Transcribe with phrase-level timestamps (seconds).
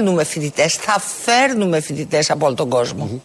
[0.00, 3.22] στέλνουμε φοιτητές, θα φέρνουμε φοιτητές από όλο τον κόσμο.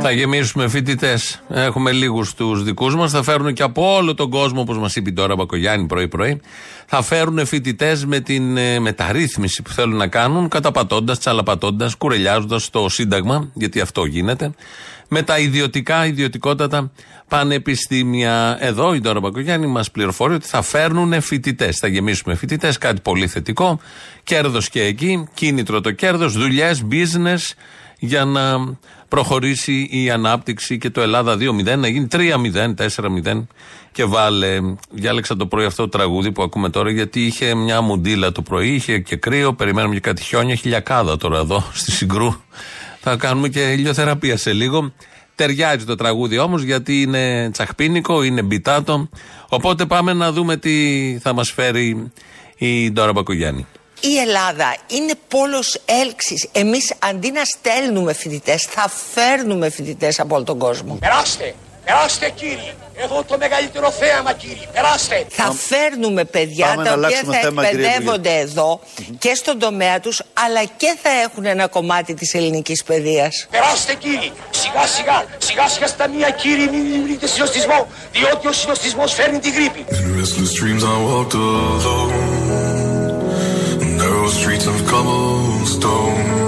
[0.00, 1.42] Θα γεμίσουμε φοιτητές.
[1.48, 3.12] Έχουμε λίγους τους δικούς μας.
[3.12, 6.40] Θα φέρουν και από όλο τον κόσμο, όπως μας είπε τώρα Μπακογιάννη πρωί-πρωί.
[6.86, 12.88] Θα φέρουν φοιτητές με την ε, μεταρρύθμιση που θέλουν να κάνουν, καταπατώντας, τσαλαπατώντας, κουρελιάζοντας το
[12.88, 14.50] Σύνταγμα, γιατί αυτό γίνεται.
[15.08, 16.90] Με τα ιδιωτικά, ιδιωτικότατα
[17.28, 18.56] πανεπιστήμια.
[18.60, 21.78] Εδώ η Ντόρα Μπακογιάννη μας πληροφορεί ότι θα φέρνουν φοιτητές.
[21.78, 23.80] Θα γεμίσουμε φοιτητές, κάτι πολύ θετικό.
[24.22, 27.52] Κέρδος και εκεί, κίνητρο το κέρδος, δουλειές, business
[27.98, 28.76] για να
[29.08, 33.46] προχωρήσει η ανάπτυξη και το Ελλάδα 2-0 να γίνει 3-0, 4-0
[33.92, 34.58] και βάλε.
[34.90, 38.68] Διάλεξα το πρωί αυτό το τραγούδι που ακούμε τώρα γιατί είχε μια μουντίλα το πρωί,
[38.68, 42.34] είχε και κρύο, περιμένουμε και κάτι χιόνια, χιλιακάδα τώρα εδώ στη Συγκρού.
[43.00, 44.92] Θα κάνουμε και ηλιοθεραπεία σε λίγο.
[45.34, 49.08] Ταιριάζει το τραγούδι όμως γιατί είναι τσαχπίνικο, είναι μπιτάτο.
[49.48, 52.12] Οπότε πάμε να δούμε τι θα μας φέρει
[52.56, 53.66] η Ντόρα Μπακογιάννη.
[54.00, 56.48] Η Ελλάδα είναι πόλος έλξης.
[56.52, 60.96] Εμείς αντί να στέλνουμε φοιτητές, θα φέρνουμε φοιτητές από όλο τον κόσμο.
[61.00, 62.74] Περάστε, περάστε κύριοι.
[62.96, 64.68] Εδώ το μεγαλύτερο θέαμα κύριοι.
[64.72, 65.26] Περάστε.
[65.28, 68.80] Θα φέρνουμε παιδιά Πάμε τα να οποία αλλάξουμε θα θέμα, κύριε εκπαιδεύονται εδώ
[69.18, 73.46] και στον τομέα τους αλλά και θα έχουν ένα κομμάτι της ελληνικής παιδείας.
[73.50, 74.32] Περάστε κύριοι.
[74.50, 77.86] Σιγά σιγά, σιγά σιγά στα μία κύριοι μην δημιουργείτε συνοστισμό.
[78.12, 79.84] Διότι ο συνοστισμός φέρνει την γρήπη.
[86.36, 86.43] In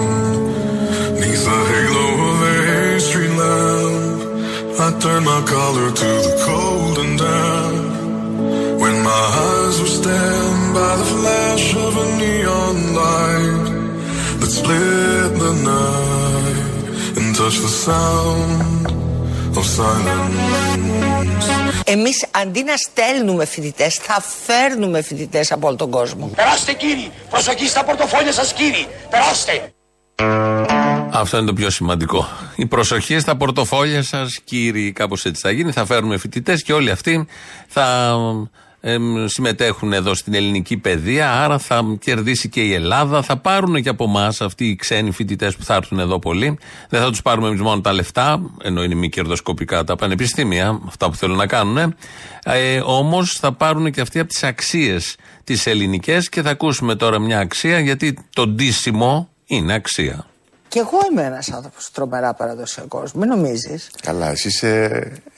[4.79, 10.93] I turned my collar to the cold and damp When my eyes were stabbed by
[11.01, 13.67] the flash of a neon light
[14.41, 18.87] That split the night and touched the sound
[19.57, 20.77] of silence
[21.85, 26.31] Εμείς αντί να στέλνουμε φοιτητέ, θα φέρνουμε φοιτητέ από όλο τον κόσμο.
[26.37, 27.11] Περάστε κύριοι.
[27.31, 28.87] Προσοχή στα πορτοφόλια σας κύριοι.
[29.11, 29.73] Περάστε.
[31.21, 32.29] Αυτό είναι το πιο σημαντικό.
[32.57, 35.73] Η προσοχή στα πορτοφόλια σας, κύριοι, κάπως έτσι θα γίνει.
[35.73, 37.27] Θα φέρουμε φοιτητές και όλοι αυτοί
[37.67, 38.15] θα
[38.81, 41.33] εμ, συμμετέχουν εδώ στην ελληνική παιδεία.
[41.33, 43.23] Άρα θα κερδίσει και η Ελλάδα.
[43.23, 46.59] Θα πάρουν και από εμά αυτοί οι ξένοι φοιτητές που θα έρθουν εδώ πολλοί.
[46.89, 51.11] Δεν θα τους πάρουμε εμείς μόνο τα λεφτά, ενώ είναι μη κερδοσκοπικά τα πανεπιστήμια, αυτά
[51.11, 51.95] που θέλουν να κάνουν.
[52.45, 57.19] Ε, Όμως θα πάρουν και αυτοί από τις αξίες τις ελληνικές και θα ακούσουμε τώρα
[57.19, 60.27] μια αξία γιατί το ντύσιμο είναι αξία.
[60.77, 63.13] Και εγώ είμαι ένας άνθρωπος τρομερά παραδοσιακός.
[63.13, 63.91] Μην νομίζεις.
[64.03, 64.85] Καλά, εσύ είσαι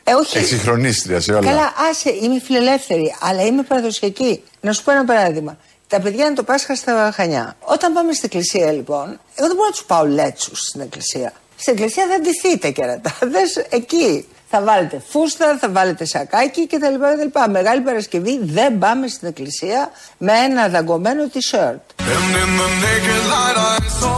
[0.04, 0.38] Ε, όχι.
[0.38, 1.46] εξυγχρονίστρια σε όλα.
[1.50, 4.42] Καλά, άσε, είμαι φιλελεύθερη, αλλά είμαι παραδοσιακή.
[4.60, 5.58] Να σου πω ένα παράδειγμα.
[5.86, 7.56] Τα παιδιά είναι το Πάσχα στα Χανιά.
[7.60, 9.04] Όταν πάμε στην εκκλησία, λοιπόν,
[9.34, 11.32] εγώ δεν μπορώ να τους πάω λέτσους στην εκκλησία.
[11.56, 13.14] Στην εκκλησία θα ντυθείτε κερατά.
[13.32, 14.28] Δες εκεί.
[14.50, 16.76] Θα βάλετε φούστα, θα βάλετε σακάκι κτλ.
[16.76, 17.50] κτλ.
[17.50, 21.76] Μεγάλη Παρασκευή δεν πάμε στην εκκλησία με ένα δαγκωμένο t-shirt.
[21.98, 24.16] And in the naked light I saw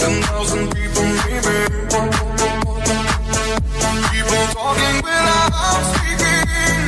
[0.00, 1.56] ten thousand people maybe.
[4.12, 6.78] People talking without speaking.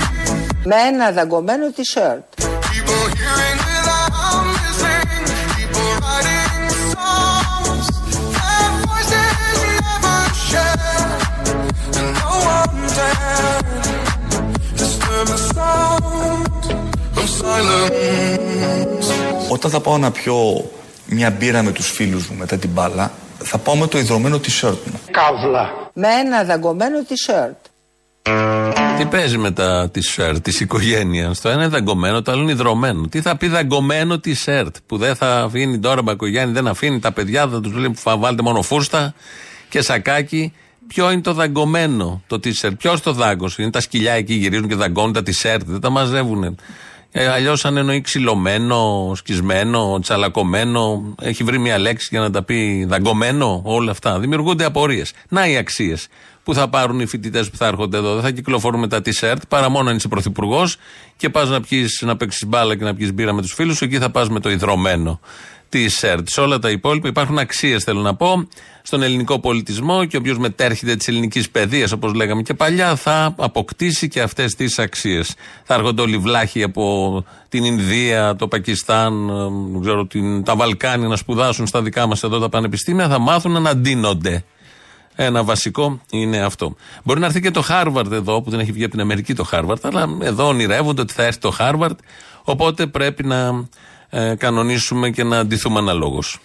[0.64, 2.22] Με ένα δαγκωμένο t-shirt.
[19.50, 20.34] Όταν θα πάω να πιω
[21.06, 24.78] μια μπύρα με τους φίλους μου μετά την μπάλα, θα πάω με το ιδρωμένο t-shirt
[24.84, 25.00] μου.
[25.10, 25.90] Καύλα.
[25.92, 27.68] Με ένα δαγκωμένο t-shirt.
[28.98, 33.06] Τι παίζει με τα t-shirt της οικογένειας; Το ένα είναι δαγκωμένο, το άλλο είναι υδρωμένο.
[33.06, 37.48] Τι θα πει δαγκωμένο t-shirt που δεν θα αφήνει τώρα Μπακογιάννη, δεν αφήνει τα παιδιά,
[37.48, 39.14] θα τους λέει που θα βάλετε μόνο φούστα
[39.68, 40.52] και σακάκι.
[40.86, 44.74] Ποιο είναι το δαγκωμένο το t-shirt, ποιος το δάγκωσε; Είναι τα σκυλιά εκεί γυρίζουν και
[44.74, 46.56] δαγκώνουν τα t-shirt, δεν τα μαζεύουν.
[47.12, 52.84] Ε, Αλλιώς, αν εννοεί ξυλωμένο, σκισμένο, τσαλακωμένο, έχει βρει μια λέξη για να τα πει
[52.88, 54.18] δαγκωμένο, όλα αυτά.
[54.18, 55.12] Δημιουργούνται απορίες.
[55.28, 56.08] Να οι αξίες
[56.42, 58.14] που θα πάρουν οι φοιτητές που θα έρχονται εδώ.
[58.14, 60.76] Δεν θα κυκλοφορούν με τα t-shirt παρά μόνο αν είσαι πρωθυπουργός
[61.16, 63.84] και πας να, πιεις, να παίξεις μπάλα και να πιεις μπύρα με τους φίλους σου.
[63.84, 65.20] Εκεί θα πας με το υδρωμένο
[65.72, 66.22] t-shirt.
[66.24, 68.48] Σε όλα τα υπόλοιπα υπάρχουν αξίες, θέλω να πω,
[68.82, 74.08] στον ελληνικό πολιτισμό και όποιο μετέρχεται της ελληνικής παιδείας, όπως λέγαμε και παλιά, θα αποκτήσει
[74.08, 75.34] και αυτές τις αξίες.
[75.64, 79.32] Θα έρχονται όλοι βλάχοι από την Ινδία, το Πακιστάν, ε,
[79.72, 83.62] δεν ξέρω, την, τα Βαλκάνια να σπουδάσουν στα δικά μας εδώ τα πανεπιστήμια, θα μάθουν
[83.62, 84.44] να ντύνονται.
[85.20, 86.76] Ένα βασικό είναι αυτό.
[87.04, 89.44] Μπορεί να έρθει και το Χάρβαρντ εδώ, που δεν έχει βγει από την Αμερική το
[89.44, 91.98] Χάρβαρντ, αλλά εδώ ονειρεύονται ότι θα έρθει το Χάρβαρντ.
[92.42, 93.68] Οπότε πρέπει να
[94.10, 96.38] ε, κανονίσουμε και να αντιθούμε αναλόγως.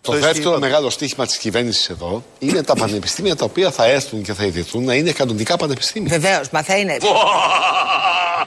[0.00, 4.32] Το δεύτερο μεγάλο στίχημα της κυβέρνησης εδώ είναι τα πανεπιστήμια τα οποία θα έρθουν και
[4.32, 6.18] θα ιδρυθούν να είναι κανονικά πανεπιστήμια.
[6.18, 6.96] Βεβαίως, μα θα είναι.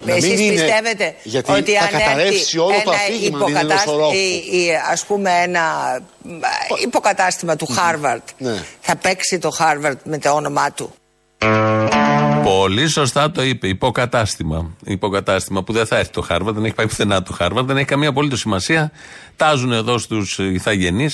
[0.05, 3.37] Να μην Εσείς είναι- πιστεύετε γιατί ότι θα αν καταρρεύσει έρθει όλο το ένα αφήγημα,
[3.37, 4.13] αν είναι υποκατάσ- νοσορόφο.
[4.15, 5.61] ή- ή, ας πούμε ένα
[6.27, 8.63] ε, υποκατάστημα του Χάρβαρτ Ναι.
[8.81, 10.93] θα παίξει το Χάρβαρτ με το όνομά του.
[12.45, 13.67] Πολύ σωστά το είπε.
[13.67, 14.75] Υποκατάστημα.
[14.83, 17.85] Υποκατάστημα που δεν θα έρθει το Χάρβαρντ, δεν έχει πάει πουθενά το Χάρβαρντ, δεν έχει
[17.85, 18.91] καμία απολύτως σημασία.
[19.35, 21.09] Τάζουν εδώ στους ηθαγενεί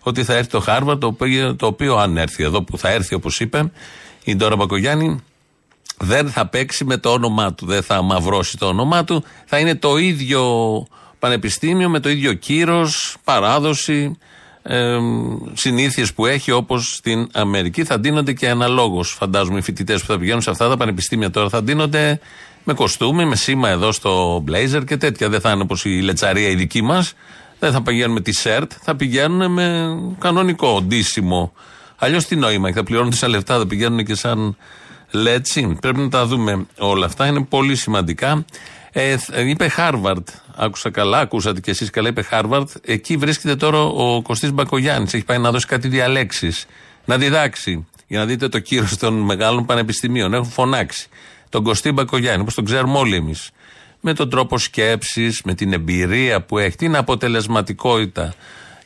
[0.00, 3.14] ότι θα έρθει το Χάρβαρντ, το οποίο, το οποίο αν έρθει εδώ που θα έρθει,
[3.14, 3.70] όπως είπε
[4.24, 5.22] η Ντόρα Μπακογιάννη,
[5.98, 7.66] δεν θα παίξει με το όνομά του.
[7.66, 9.24] Δεν θα μαυρώσει το όνομά του.
[9.44, 10.42] Θα είναι το ίδιο
[11.18, 14.18] πανεπιστήμιο με το ίδιο κύρος, παράδοση,
[14.66, 14.98] ε,
[15.52, 17.84] συνήθειες που έχει όπως στην Αμερική.
[17.84, 19.10] Θα ντύνονται και αναλόγως.
[19.10, 22.20] Φαντάζομαι οι φοιτητές που θα πηγαίνουν σε αυτά τα πανεπιστήμια τώρα θα ντύνονται
[22.64, 25.28] με κοστούμι, με σήμα εδώ στο μπλέιζερ και τέτοια.
[25.28, 27.12] Δεν θα είναι όπως η λετσαρία η δική μας.
[27.58, 31.52] Δεν θα πηγαίνουν με t-shirt, θα πηγαίνουν με κανονικό ντύσιμο.
[31.96, 34.56] Αλλιώς τι νόημα έχει, θα πληρώνουν τόσα λεφτά, θα πηγαίνουν και σαν
[35.10, 35.76] λέτσοι.
[35.80, 38.44] Πρέπει να τα δούμε όλα αυτά, είναι πολύ σημαντικά.
[38.96, 42.70] Ε, θ- ε, είπε Χάρβαρντ, άκουσα καλά, ακούσατε κι εσείς καλά, είπε Χάρβαρντ.
[42.84, 45.14] Εκεί βρίσκεται τώρα ο Κωστής Μπακογιάννης.
[45.14, 46.66] Έχει πάει να δώσει κάτι διαλέξεις,
[47.04, 47.86] να διδάξει.
[48.06, 50.34] Για να δείτε το κύρος των μεγάλων πανεπιστημίων.
[50.34, 51.08] Έχουν φωνάξει
[51.48, 53.50] τον Κωστή Μπακογιάννη, όπως τον ξέρουμε όλοι εμείς.
[54.00, 58.34] Με τον τρόπο σκέψης, με την εμπειρία που έχει, την αποτελεσματικότητα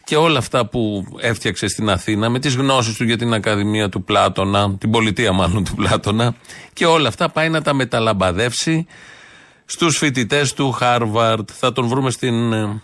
[0.05, 4.05] και όλα αυτά που έφτιαξε στην Αθήνα με τις γνώσεις του για την Ακαδημία του
[4.05, 6.35] Πλάτωνα, την πολιτεία μάλλον του Πλάτωνα
[6.73, 8.87] και όλα αυτά πάει να τα μεταλαμπαδεύσει
[9.71, 11.49] στους φοιτητές του Χάρβαρντ.
[11.53, 12.83] Θα τον βρούμε στην ε,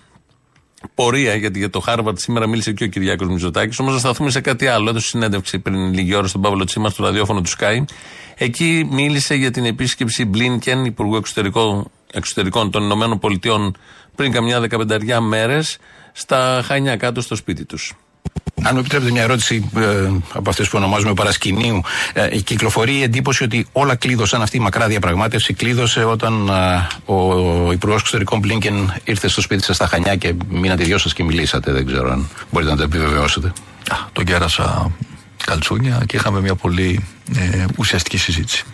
[0.94, 4.40] πορεία, γιατί για το Χάρβαρντ σήμερα μίλησε και ο Κυριάκος Μητσοτάκης, όμως να σταθούμε σε
[4.40, 4.88] κάτι άλλο.
[4.88, 7.85] Έδωσε συνέντευξη πριν λίγη ώρα στον Παύλο Τσίμα στο ραδιόφωνο του ΣΚΑΪ.
[8.34, 13.76] Εκεί μίλησε για την επίσκεψη Μπλίνκεν, Υπουργού Εξωτερικών, Εξωτερικών των Ηνωμένων Πολιτειών,
[14.14, 15.78] πριν καμιά δεκαπενταριά μέρες,
[16.12, 17.94] στα Χανιά κάτω στο σπίτι τους.
[18.62, 21.81] Αν μου επιτρέπετε μια ερώτηση ε, από αυτές που ονομάζουμε παρασκηνίου.
[22.12, 25.55] Ε, κυκλοφορεί η εντύπωση ότι όλα κλείδωσαν αυτή η μακρά διαπραγμάτευση.
[25.55, 30.82] Κλείδωσε όταν ε, ο Υπουργός Εξωτερικών Μπλίνκεν ήρθε στο σπίτι σας στα Χανιά και μείνατε
[30.82, 31.73] οι δυο σας και μιλήσατε.
[31.73, 33.47] Δεν ξέρω αν μπορείτε να το επιβεβαιώσετε.
[33.91, 34.91] Α, Τον κέρασα
[35.44, 37.05] καλτσούνια και είχαμε μια πολύ
[37.37, 38.65] ε, ουσιαστική συζήτηση.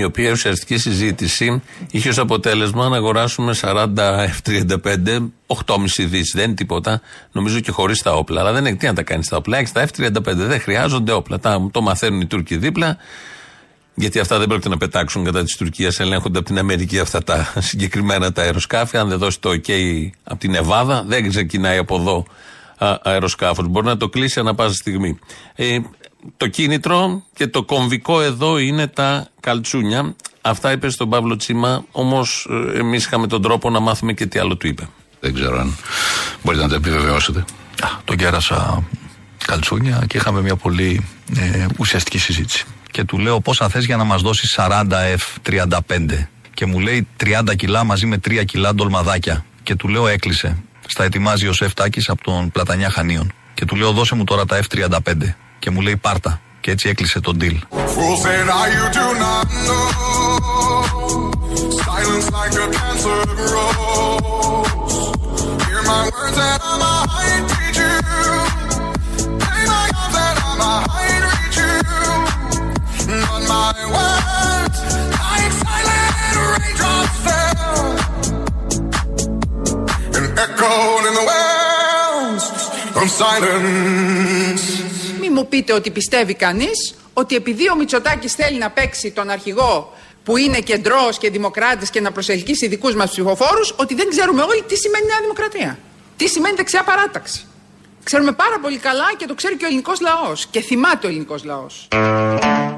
[0.00, 6.32] Η οποία ουσιαστική συζήτηση είχε ως αποτέλεσμα να αγοράσουμε 40 F-35, 8,5 δις.
[6.34, 7.00] Δεν είναι τίποτα.
[7.32, 8.40] Νομίζω και χωρίς τα όπλα.
[8.40, 9.58] Αλλά δεν έχει τι να τα κάνεις τα όπλα.
[9.58, 10.34] Έχεις τα F-35.
[10.34, 11.38] Δεν χρειάζονται όπλα.
[11.38, 12.96] Τα, το μαθαίνουν οι Τούρκοι δίπλα.
[13.94, 16.00] Γιατί αυτά δεν πρόκειται να πετάξουν κατά της Τουρκίας.
[16.00, 18.96] Ελέγχονται από την Αμερική αυτά τα συγκεκριμένα τα αεροσκάφη.
[18.96, 19.70] Αν δεν δώσει το OK
[20.24, 22.26] από την Εβάδα, δεν ξεκινάει από εδώ
[23.02, 23.68] αεροσκάφος.
[23.68, 25.18] Μπορεί να το κλείσει ανά πάσα στιγμή.
[25.54, 25.78] Ε,
[26.36, 30.14] το κίνητρο και το κομβικό εδώ είναι τα καλτσούνια.
[30.40, 31.84] Αυτά είπε στον Παύλο Τσίμα.
[31.90, 34.88] Όμως εμείς είχαμε τον τρόπο να μάθουμε και τι άλλο του είπε.
[35.20, 35.76] Δεν ξέρω αν
[36.42, 37.38] μπορείτε να το επιβεβαιώσετε.
[37.80, 38.84] Α, Τον κέρασα
[39.46, 41.04] καλτσούνια και είχαμε μια πολύ
[41.36, 42.64] ε, ουσιαστική συζήτηση.
[42.90, 47.56] Και του λέω πόσα θες για να μας δώσεις 40 F35 και μου λέει 30
[47.56, 50.56] κιλά μαζί με 3 κιλά ντολμαδάκια και του λέω έκλεισε.
[50.86, 54.60] Στα ετοιμάζει ο Σεφτάκης από τον Πλατανιά Χανίων και του λέω δώσε μου τώρα τα
[54.68, 55.14] F35
[55.60, 56.40] και μου λέει πάρτα.
[56.60, 57.58] Και έτσι έκλεισε τον deal.
[57.86, 58.42] Φορέα.
[58.64, 59.40] Άγιο του γιορτά.
[62.02, 62.68] Σιλνσάκια.
[83.40, 84.79] Πριν
[85.30, 89.92] μη μου πείτε ότι πιστεύει κανείς ότι επειδή ο Μητσοτάκης θέλει να παίξει τον αρχηγό
[90.24, 94.62] που είναι κεντρός και δημοκράτης και να προσελκύσει δικούς μας ψηφοφόρους, ότι δεν ξέρουμε όλοι
[94.62, 95.78] τι σημαίνει Νέα Δημοκρατία.
[96.16, 97.44] Τι σημαίνει δεξιά παράταξη.
[98.04, 100.46] Ξέρουμε πάρα πολύ καλά και το ξέρει και ο ελληνικός λαός.
[100.46, 101.88] Και θυμάται ο ελληνικός λαός.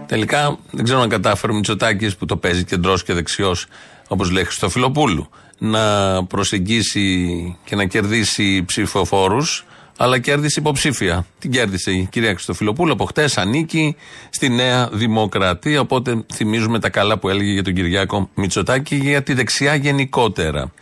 [0.06, 3.66] Τελικά δεν ξέρω αν κατάφερε ο Μητσοτάκης που το παίζει κεντρός και δεξιός,
[4.08, 5.84] όπως λέει Χριστοφιλοπούλου, να
[6.24, 7.28] προσεγγίσει
[7.64, 9.64] και να κερδίσει ψηφοφόρους,
[9.96, 11.26] αλλά κέρδισε υποψήφια.
[11.38, 13.96] Την κέρδισε η κυρία Χριστοφιλοπούλου από χτες, ανήκει
[14.30, 15.80] στη Νέα Δημοκρατία.
[15.80, 20.72] Οπότε θυμίζουμε τα καλά που έλεγε για τον Κυριάκο Μητσοτάκη και για τη δεξιά γενικότερα.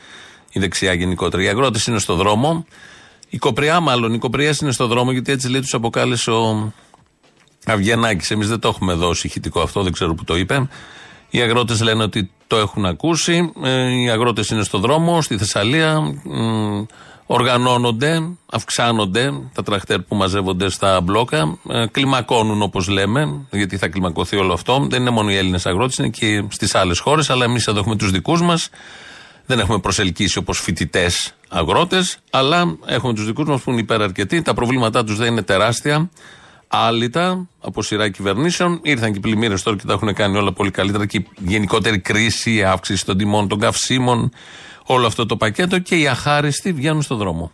[0.52, 1.43] Η δεξιά γενικότερα.
[1.43, 2.67] Οι αγρότες είναι στο δρόμο.
[3.29, 6.73] Η Κοπριά, μάλλον, οι Κοπριά είναι στο δρόμο γιατί έτσι λέει τους αποκάλεσε ο
[7.67, 8.31] Αυγενάκης.
[8.31, 10.69] Εμείς δεν το έχουμε δώσει ηχητικό αυτό, δεν ξέρω που το είπε.
[11.31, 13.52] Οι αγρότες λένε ότι το έχουν ακούσει.
[13.62, 16.14] Ε, οι αγρότες είναι στο δρόμο, στη Θεσσαλία.
[17.31, 23.89] Μ, οργανώνονται, αυξάνονται τα τραχτέρ που μαζεύονται στα μπλόκα, ε, κλιμακώνουν όπως λέμε, γιατί θα
[23.89, 24.87] κλιμακωθεί όλο αυτό.
[24.91, 27.97] Δεν είναι μόνο οι Έλληνες αγρότες, είναι και στις άλλες χώρες, αλλά εμείς εδώ έχουμε
[27.97, 28.69] τους δικούς μας.
[29.47, 34.43] Δεν έχουμε προσελκύσει όπως φοιτητές αγρότες, αλλά έχουμε τους δικούς μας που είναι υπεραρκετοί.
[34.43, 36.11] Τα προβλήματά τους δεν είναι τεράστια.
[36.69, 38.81] Άλυτα από σειρά κυβερνήσεων.
[38.83, 41.07] Ήρθαν και οι πλημμύρες τώρα και τα έχουν κάνει όλα πολύ καλύτερα.
[41.07, 44.31] Και η γενικότερη κρίση, η αύξηση των τιμών των καυσίμων,
[44.92, 47.52] όλο αυτό το πακέτο και οι αχάριστοι βγαίνουν στον δρόμο.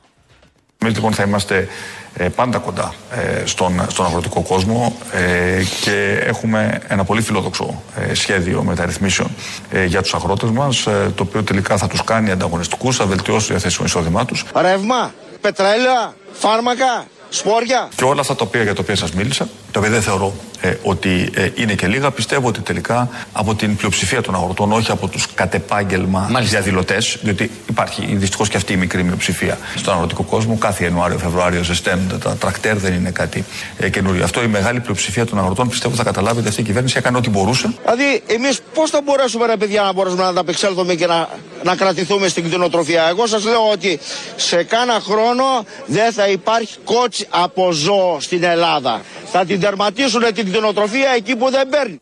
[0.78, 1.68] Εμείς λοιπόν θα είμαστε
[2.14, 8.14] ε, πάντα κοντά ε, στον, στον αγροτικό κόσμο ε, και έχουμε ένα πολύ φιλόδοξο ε,
[8.14, 9.30] σχέδιο μεταρρυθμίσεων
[9.70, 13.46] ε, για τους αγρότες μας ε, το οποίο τελικά θα τους κάνει ανταγωνιστικούς, θα βελτιώσει
[13.46, 14.44] το διαθέσιμο εισόδημά τους.
[14.54, 17.88] Ρεύμα, πετρέλαια, φάρμακα, σπόρια.
[17.94, 20.74] Και όλα αυτά τα οποία, για τα οποία σας μίλησα, τα οποία δεν θεωρώ ε,
[20.82, 25.08] ότι ε, είναι και λίγα, πιστεύω ότι τελικά από την πλειοψηφία των αγροτών, όχι από
[25.08, 30.56] τους κατ' επάγγελμα διαδηλωτές, διότι υπάρχει δυστυχώς και αυτή η μικρή μειοψηφία στον αγροτικό κόσμο.
[30.58, 33.44] Κάθε Ιανουάριο-Φεβρουάριο ζεσταίνονται τα τρακτέρ, δεν είναι κάτι
[33.78, 34.24] ε, καινούριο.
[34.24, 37.30] Αυτό η μεγάλη πλειοψηφία των αγροτών πιστεύω θα καταλάβει ότι αυτή η κυβέρνηση έκανε ό,τι
[37.30, 37.74] μπορούσε.
[37.82, 41.28] Δηλαδή, εμείς πώς θα μπορέσουμε, ρε παιδιά, να μπορέσουμε να ανταπεξέλθουμε και να,
[41.62, 43.98] να κρατηθούμε στην κτηνοτροφία; Εγώ σας λέω ότι
[44.36, 45.44] σε κάνα χρόνο
[45.86, 49.00] δεν θα υπάρχει κότσι από ζώο στην Ελλάδα.
[49.32, 52.00] Θα την τερματίσουν την κτηνοτροφία εκεί που δεν παίρνει.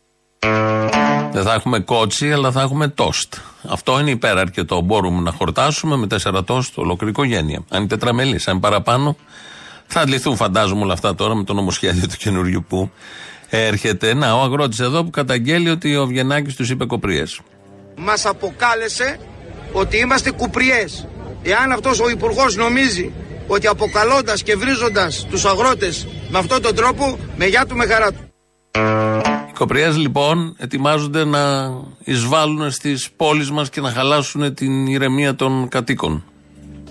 [1.31, 3.33] Δεν θα έχουμε κότσι, αλλά θα έχουμε τόστ.
[3.67, 4.81] Αυτό είναι υπεραρκετό.
[4.81, 7.63] Μπορούμε να χορτάσουμε με τέσσερα τόστ ολόκληρη οικογένεια.
[7.69, 9.17] Αν είναι τετραμελής, αν είναι παραπάνω,
[9.87, 12.91] θα αντληθούν φαντάζομαι όλα αυτά τώρα με το νομοσχέδιο του καινούριου που
[13.49, 14.13] έρχεται.
[14.13, 17.39] Να, ο αγρότης εδώ που καταγγέλει ότι ο Βιενάκη τους είπε κοπριές.
[17.95, 19.19] Μας αποκάλεσε
[19.71, 21.07] ότι είμαστε κουπριές.
[21.43, 23.11] Εάν αυτός ο υπουργός νομίζει
[23.47, 28.11] ότι αποκαλώντας και βρίζοντας τους αγρότες με αυτόν τον τρόπο, με γεια του με χαρά
[28.11, 28.19] του.
[29.49, 31.73] Οι κοπριές λοιπόν ετοιμάζονται να
[32.03, 36.23] εισβάλλουν στις πόλεις μας και να χαλάσουν την ηρεμία των κατοίκων.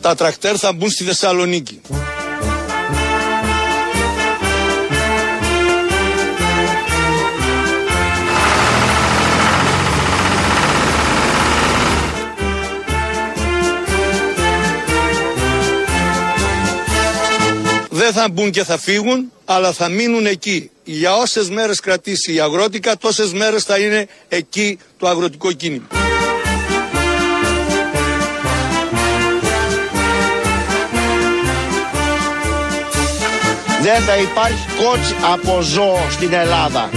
[0.00, 1.80] Τα τρακτέρ θα μπουν στη Θεσσαλονίκη.
[18.04, 20.70] Δεν θα μπουν και θα φύγουν, αλλά θα μείνουν εκεί.
[20.84, 25.86] Για όσες μέρες κρατήσει η αγρότικα, τόσες μέρες θα είναι εκεί το αγροτικό κίνημα.
[33.82, 36.90] Δεν θα υπάρχει κότσι από ζώο στην Ελλάδα.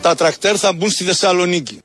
[0.00, 1.78] Τα τρακτέρ θα μπουν στη Θεσσαλονίκη.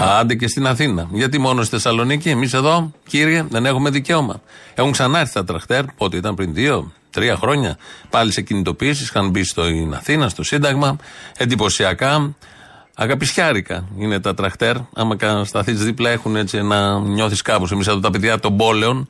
[0.00, 1.08] Άντε και στην Αθήνα.
[1.12, 4.40] Γιατί μόνο στη Θεσσαλονίκη, εμείς εδώ, κύριε, δεν έχουμε δικαίωμα.
[4.74, 7.76] Έχουν ξανάρθει τα τραχτέρ, πότε ήταν πριν δύο, τρία χρόνια.
[8.10, 10.96] Πάλι σε κινητοποίησει, είχαν μπει στην Αθήνα, στο Σύνταγμα.
[11.36, 12.34] Εντυπωσιακά.
[12.94, 14.76] Αγαπησιάρικα είναι τα τραχτέρ.
[14.94, 17.72] Άμα σταθείς δίπλα, έχουν έτσι να νιώθεις κάπως.
[17.72, 19.08] Εμείς εδώ τα παιδιά των πόλεων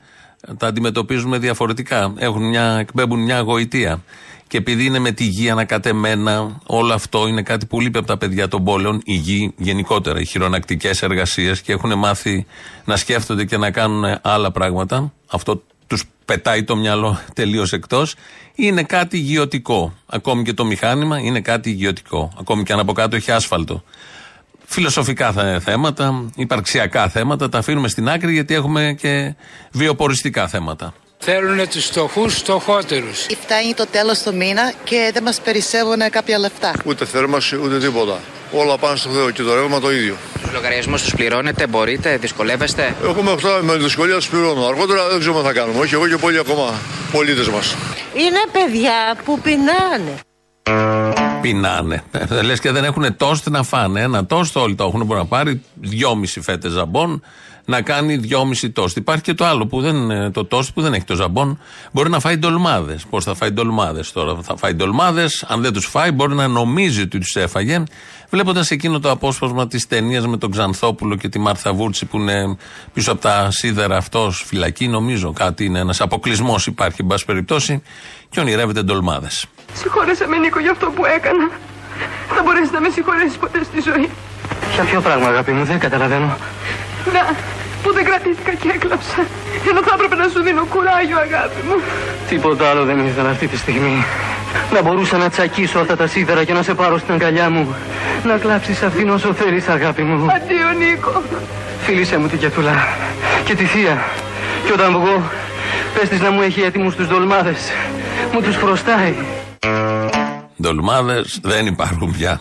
[0.57, 2.13] τα αντιμετωπίζουμε διαφορετικά.
[2.17, 4.03] Έχουν μια, εκπέμπουν μια γοητεία.
[4.49, 8.19] Και επειδή είναι με τη γη ανακατεμένα, όλο αυτό είναι κάτι που λείπει από τα
[8.19, 12.47] παιδιά των πόλεων, η γη γενικότερα, οι χειρονακτικές εργασίες και έχουν μάθει
[12.85, 15.13] να σκέφτονται και να κάνουν άλλα πράγματα.
[15.31, 18.15] Αυτό τους πετάει το μυαλό τελείως εκτός.
[18.55, 19.95] Είναι κάτι υγειωτικό.
[20.07, 22.33] Ακόμη και το μηχάνημα είναι κάτι υγειωτικό.
[22.41, 23.83] Ακόμη και αν από κάτω έχει άσφαλτο.
[24.65, 29.35] Φιλοσοφικά θέ- θέματα, υπαρξιακά θέματα, τα αφήνουμε στην άκρη γιατί έχουμε και
[29.73, 30.95] βιοποριστικά θέματα.
[31.19, 33.27] Θέλουν τους φτωχούς φτωχότερους.
[33.43, 36.73] Φτάνει το τέλος του μήνα και δεν μας περισσεύουν κάποια λεφτά.
[36.85, 38.19] Ούτε θέρμανση ούτε τίποτα.
[38.53, 40.17] Όλα πάνε στο Θεό και το ρεύμα το ίδιο.
[40.43, 44.67] Τους λογαριασμούς τους πληρώνετε, μπορείτε, δυσκολεύεστε; Έχουμε αυτά με δυσκολία τους πληρώνω.
[44.67, 45.79] Αργότερα δεν ξέρουμε τι θα κάνουμε.
[45.81, 46.75] Όχι εγώ και πολλοί ακόμα
[47.13, 47.77] πολίτες μας.
[48.15, 50.15] Είναι παιδιά που πεινάνε.
[51.41, 52.03] Πεινάνε.
[52.43, 54.01] Λες και δεν έχουν τόστ να φάνε.
[54.01, 55.05] Ένα τόστ όλοι το έχουν.
[55.05, 57.23] Μπορεί να πάρει δυόμιση φέτες ζαμπόν
[57.69, 58.97] να κάνει δυόμιση τόστ.
[58.97, 61.61] Υπάρχει και το άλλο που δεν, ε, το τόστ που δεν έχει το ζαμπόν.
[61.93, 63.07] Μπορεί να φάει ντολμάδες.
[63.11, 65.45] Πώς θα φάει ντολμάδες τώρα; Θα φάει ντολμάδες.
[65.49, 67.83] Αν δεν τους φάει, μπορεί να νομίζει ότι τους έφαγε.
[68.31, 72.57] Βλέποντας εκείνο το απόσπασμα της ταινίας με τον Ξανθόπουλο και τη Μάρθα Βούρτσι που είναι
[72.93, 75.79] πίσω από τα σίδερα αυτός φυλακή, νομίζω κάτι είναι.
[75.79, 77.83] Ένας αποκλεισμός υπάρχει, εν πάση περιπτώσει,
[78.31, 79.47] και ονειρεύεται ντολμάδες.
[79.73, 81.51] Συγχώρεσε με Νίκο για αυτό που έκανα.
[82.35, 84.09] Θα μπορέσει να με συγχωρέσεις ποτέ στη ζωή.
[84.75, 86.37] Για ποιο πράγμα, αγάπη μου, δεν καταλαβαίνω.
[87.15, 87.23] Να,
[87.83, 89.19] που δεν κρατήθηκα και έκλαψα.
[89.71, 91.77] Ενώ θα έπρεπε να σου δίνω κουράγιο, αγάπη μου.
[92.29, 94.05] Τίποτα άλλο δεν ήθελα αυτή τη στιγμή.
[94.73, 97.75] Να μπορούσα να τσακίσω αυτά τα σίδερα και να σε πάρω στην αγκαλιά μου.
[98.25, 100.27] Να κλάψεις αυτήν όσο θέλεις, αγάπη μου.
[100.37, 101.23] Αντίο, Νίκο.
[101.83, 102.87] Φίλησέ μου την Κετούλα
[103.45, 104.05] και τη θεία.
[104.67, 105.23] Και όταν βγω,
[105.95, 107.73] πες της να μου έχει έτοιμους τους δολμάδες.
[108.33, 109.15] Μου τους χρωστάει.
[110.63, 112.41] Ντολμάδε δεν υπάρχουν πια.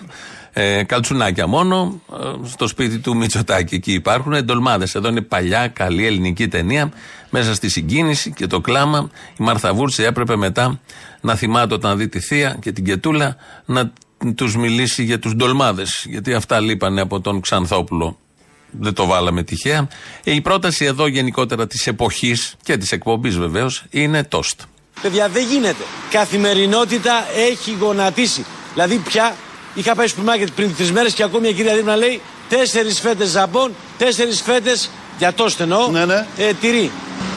[0.60, 2.02] Ε, καλτσουνάκια μόνο.
[2.14, 4.88] ε, στο σπίτι του Μητσοτάκη εκεί υπάρχουν εντολμάδε.
[4.94, 6.92] Εδώ είναι παλιά, καλή ελληνική ταινία.
[7.30, 9.10] Μέσα στη συγκίνηση και το κλάμα.
[9.40, 10.80] Η Μάρθα Βούρση έπρεπε μετά
[11.22, 13.36] να θυμάται όταν δει τη θεία και την Κετούλα
[13.66, 13.92] να
[14.36, 16.06] τους μιλήσει για τους ντολμάδες.
[16.10, 18.18] Γιατί αυτά λείπανε από τον Ξανθόπουλο.
[18.72, 19.88] Δεν το βάλαμε τυχαία.
[20.24, 24.62] Ε, η πρόταση εδώ γενικότερα της εποχής και της εκπομπής βεβαίως είναι τόστ.
[25.02, 25.84] Παιδιά, δεν γίνεται.
[26.12, 28.46] Καθημερινότητα έχει γονατίσει.
[28.74, 29.36] Δηλαδή, πια
[29.80, 33.00] είχα πάει στο σούπερ μάρκετ πριν τρεις μέρες και ακόμη μια κυρία δίπλα λέει τέσσερις
[33.00, 36.26] φέτες ζαμπόν, τέσσερις φέτες για το στενό, Ναι, ναι.
[36.38, 36.92] ε, τυρί.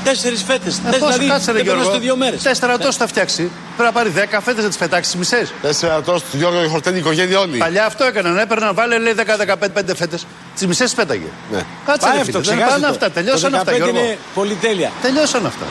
[0.04, 0.78] Τέσσερις φέτες.
[0.78, 1.82] Ε, πώς, δηλαδή, κάτσε ρε δεν Γιώργο.
[1.82, 2.42] περνάς δύο μέρες.
[2.42, 3.42] Τέσσερα τόστ θα φτιάξει.
[3.76, 5.52] Πρέπει να πάρει δέκα φέτες να τις πετάξεις μισές.
[5.62, 7.56] Τέσσερα τόστ, Γιώργο, η χορτένη οικογένεια όλοι.
[7.58, 8.38] Παλιά αυτό έκαναν.
[8.38, 10.26] Έπαιρναν, βάλε λέει 10-15 φέτες.
[10.54, 11.24] Τις μισές πέταγε.
[11.52, 11.62] Ναι.
[11.86, 12.42] Κάτσε Πάει ρε αυτό, φίλε.
[12.42, 12.88] Δεν ξεχάστε πάνε το.
[12.92, 13.10] αυτά.
[13.10, 13.98] Τελειώσαν Το αυτά, 15 Γιώργο.
[13.98, 14.90] είναι πολυτέλεια.
[15.02, 15.64] Τελειώσαν αυτά.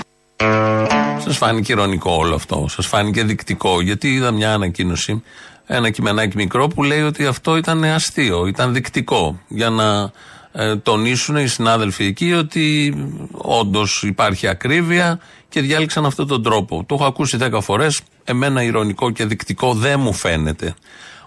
[1.23, 2.65] Σας φάνηκε ηρωνικό όλο αυτό.
[2.69, 3.81] Σας φάνηκε δεικτικό.
[3.81, 5.23] Γιατί είδα μια ανακοίνωση,
[5.71, 9.39] ένα κειμενάκι μικρό που λέει ότι αυτό ήταν αστείο, ήταν δεικτικό.
[9.47, 10.11] Για να
[10.51, 12.95] ε, τονίσουν οι συνάδελφοι εκεί ότι
[13.31, 16.83] όντως υπάρχει ακρίβεια και διάλεξαν αυτόν τον τρόπο.
[16.87, 18.01] Το έχω ακούσει 10 φορές.
[18.23, 20.73] Εμένα ηρωνικό και δεικτικό δεν μου φαίνεται.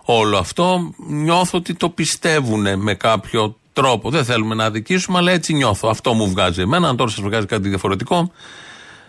[0.04, 4.10] Όλο αυτό νιώθω ότι το πιστεύουν με κάποιο τρόπο.
[4.10, 5.88] Δεν θέλουμε να αδικήσουμε, αλλά έτσι νιώθω.
[5.88, 6.88] Αυτό μου βγάζει εμένα.
[6.88, 8.32] Αν τώρα σας βγάζει κάτι διαφορετικό,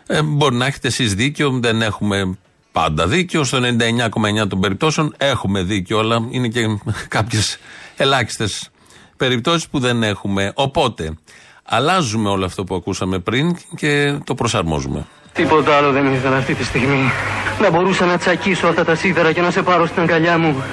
[0.07, 2.37] ε, μπορεί να έχετε εσείς δίκιο, δεν έχουμε
[2.73, 3.43] πάντα δίκιο.
[3.43, 3.59] Στο
[4.43, 6.61] 99,9 των περιπτώσεων έχουμε δίκιο, αλλά είναι και
[7.07, 7.57] κάποιες
[7.97, 8.69] ελάχιστες
[9.17, 10.51] περιπτώσεις που δεν έχουμε.
[10.55, 11.17] Οπότε,
[11.63, 15.05] αλλάζουμε όλο αυτό που ακούσαμε πριν και το προσαρμόζουμε.
[15.33, 17.11] Τίποτα άλλο δεν ήθελα αυτή τη στιγμή.
[17.61, 20.63] Να μπορούσα να τσακίσω αυτά τα σίδερα και να σε πάρω στην αγκαλιά μου.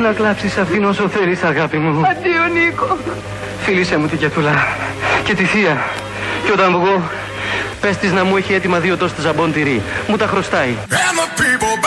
[0.00, 2.02] Να κλάψεις αυτήν όσο θέλεις αγάπη μου.
[2.06, 2.96] Αντίο Νίκο.
[3.62, 4.66] Φίλησέ μου την Κετούλα
[5.24, 5.84] και τη θεία.
[6.44, 7.02] Και όταν βγω,
[7.80, 9.82] πες της να μου έχει έτοιμα δύο τόστ ζαμπόν τυρί.
[10.06, 10.76] Μου τα χρωστάει.
[10.90, 11.80] And the people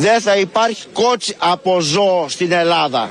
[0.00, 3.08] Δεν θα υπάρχει κότσι από ζώο στην Ελλάδα.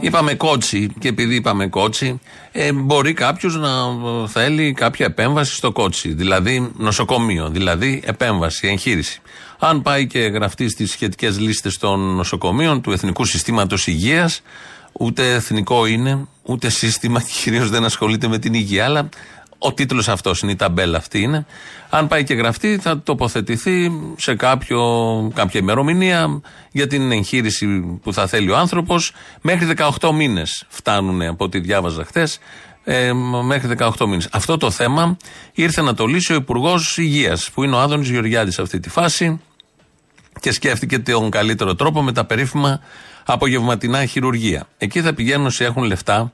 [0.00, 2.20] Είπαμε κότσι και επειδή είπαμε κότσι,
[2.52, 6.12] ε, μπορεί κάποιος να ε, θέλει κάποια επέμβαση στο κότσι.
[6.12, 9.20] Δηλαδή νοσοκομείο, δηλαδή επέμβαση, εγχείρηση.
[9.58, 14.42] Αν πάει και γραφτεί στις σχετικές λίστες των νοσοκομείων του Εθνικού Συστήματος Υγείας,
[14.92, 19.08] ούτε εθνικό είναι, ούτε σύστημα και κυρίως δεν ασχολείται με την υγεία, αλλά
[19.58, 21.46] ο τίτλος αυτός είναι, η ταμπέλα αυτή είναι.
[21.90, 24.80] Αν πάει και γραφτεί, θα τοποθετηθεί σε κάποιο,
[25.34, 26.40] κάποια ημερομηνία
[26.72, 27.66] για την εγχείρηση
[28.02, 29.12] που θα θέλει ο άνθρωπος.
[29.40, 29.66] Μέχρι
[30.00, 32.38] 18 μήνες φτάνουν από ό,τι διάβαζα χθες.
[32.88, 33.12] Ε,
[33.44, 34.28] μέχρι 18 μήνες.
[34.32, 35.16] Αυτό το θέμα
[35.52, 38.88] ήρθε να το λύσει ο Υπουργός Υγείας, που είναι ο Άδωνης Γεωργιάδης σε αυτή τη
[38.88, 39.40] φάση
[40.40, 42.80] και σκέφτηκε τον καλύτερο τρόπο με τα περίφημα
[43.24, 44.66] απογευματινά χειρουργία.
[44.78, 46.32] Εκεί θα πηγαίνουν όσοι έχουν λεφτά,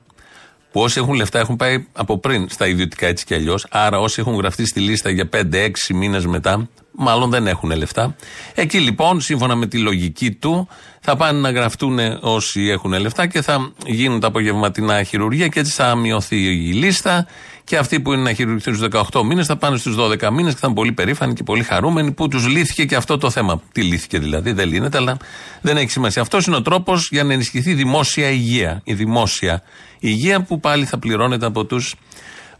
[0.73, 3.65] που όσοι έχουν λεφτά έχουν πάει από πριν στα ιδιωτικά έτσι κι αλλιώς.
[3.69, 8.15] Άρα όσοι έχουν γραφτεί στη λίστα για 5-6 μήνες μετά, μάλλον δεν έχουν λεφτά.
[8.53, 10.67] Εκεί λοιπόν, σύμφωνα με τη λογική του,
[10.99, 15.71] θα πάνε να γραφτούν όσοι έχουν λεφτά και θα γίνουν τα απογευματινά χειρουργία και έτσι
[15.71, 17.27] θα μειωθεί η λίστα.
[17.65, 20.59] Και αυτοί που είναι να χειρουργηθούν στους 18 μήνες θα πάνε στους 12 μήνες και
[20.59, 23.61] θα είναι πολύ περήφανοι και πολύ χαρούμενοι που τους λύθηκε και αυτό το θέμα.
[23.71, 25.17] Τι λύθηκε δηλαδή, δεν λύνεται, αλλά
[25.61, 26.21] δεν έχει σημασία.
[26.21, 28.81] Αυτός είναι ο τρόπος για να ενισχυθεί η δημόσια υγεία.
[28.83, 29.61] Η δημόσια
[30.07, 31.95] υγεία που πάλι θα πληρώνεται από τους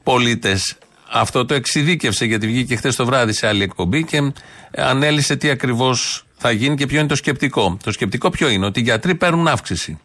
[0.04, 0.78] πολίτες.
[1.12, 4.34] Αυτό το εξειδίκευσε γιατί βγήκε χθες το βράδυ σε άλλη εκπομπή και
[4.76, 7.78] ανέλησε τι ακριβώς θα γίνει και ποιο είναι το σκεπτικό.
[7.84, 10.00] Το σκεπτικό ποιο είναι, ότι οι γιατροί παίρνουν αύξηση.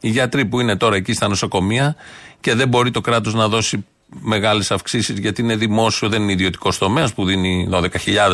[0.00, 1.96] Οι γιατροί που είναι τώρα εκεί στα νοσοκομεία
[2.40, 3.84] και δεν μπορεί το κράτος να δώσει
[4.20, 7.88] μεγάλες αυξήσεις γιατί είναι δημόσιο, δεν είναι ιδιωτικός τομέας που δίνει 12.000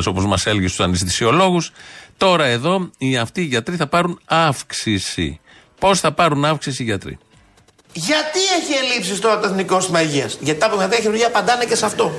[0.06, 1.72] όπως μας έλεγε στους αναισθησιολόγους.
[2.16, 5.40] Τώρα εδώ οι αυτοί οι γιατροί θα πάρουν αύξηση.
[5.78, 7.18] Πώς θα πάρουν αύξηση οι γιατροί;
[7.92, 11.84] Γιατί έχει ελλείψεις τώρα το Εθνικό Σύστημα Υγείας; Γιατί τα απογευματινά χειρουργία απαντάνε και σε
[11.84, 12.12] αυτό.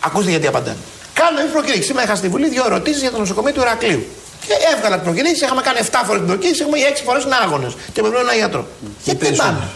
[0.00, 0.76] Ακούστε γιατί απαντάνε.
[1.14, 1.86] Κάνω μια προκήρυξη.
[1.88, 4.06] Σήμερα είχα στη Βουλή δύο ερωτήσεις για το νοσοκομείο του Ηρακλείου.
[4.46, 7.72] Και έβγαλα την προκήρυξη, είχαμε κάνει 7 φορές την προκήρυξη, έχουμε 6 φορές άγονε.
[7.92, 8.66] Και με ένα γιατρό.
[9.04, 9.68] Γιατί δεν πάνε;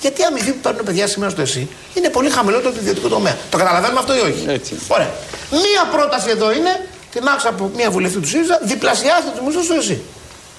[0.00, 3.08] Γιατί η αμοιβή που παίρνουν παιδιά σήμερα στο ΕΣΥ είναι πολύ χαμηλότερο από το ιδιωτικό
[3.08, 3.36] τομέα.
[3.50, 4.78] Το καταλαβαίνουμε αυτό ή όχι; Έτσι.
[4.88, 5.10] Ωραία.
[5.50, 9.74] Μία πρόταση εδώ είναι, την άκουσα από μία βουλευτή του ΣΥΡΙΖΑ, διπλασιάστε τους μισθούς στο
[9.74, 10.02] ΕΣΥ.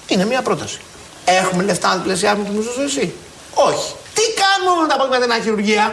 [0.06, 0.78] Είναι μία πρόταση.
[1.24, 3.14] Έχουμε λεφτά να διπλασιάσουμε τους μισθούς στο ΕΣΥ.
[3.54, 3.88] Όχι.
[4.14, 5.84] Τι κάνουμε με τα απογευματινά χειρουργία;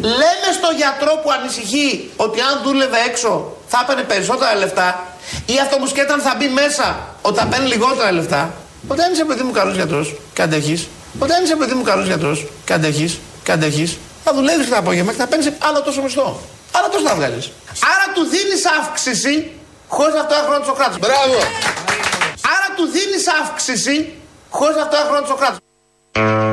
[0.00, 5.06] Λέμε στο γιατρό που ανησυχεί ότι αν δούλευε έξω θα έπαιρνε περισσότερα λεφτά
[5.46, 6.86] ή αυτό μου σκέταν θα μπει μέσα
[7.22, 8.54] όταν παίρνει λιγότερα λεφτά.
[8.88, 12.72] Όταν είσαι παιδί μου καλός γιατρός και αντέχει, Όταν είσαι παιδί μου καλός γιατρός και
[12.72, 16.40] αντέχει, και αντέχει, θα δουλεύεις το απόγευμα και θα παίρνεις άλλο τόσο μισθό.
[16.72, 17.52] Άλλο τόσο θα βγάλεις.
[17.92, 19.50] Άρα του δίνεις αύξηση
[19.88, 20.98] χωρίς αυτό το χρόνος του κράτου.
[20.98, 21.38] Μπράβο!
[22.54, 24.12] Άρα του δίνεις αύξηση
[24.50, 26.47] χωρίς αυτό το χρόνος του κράτου.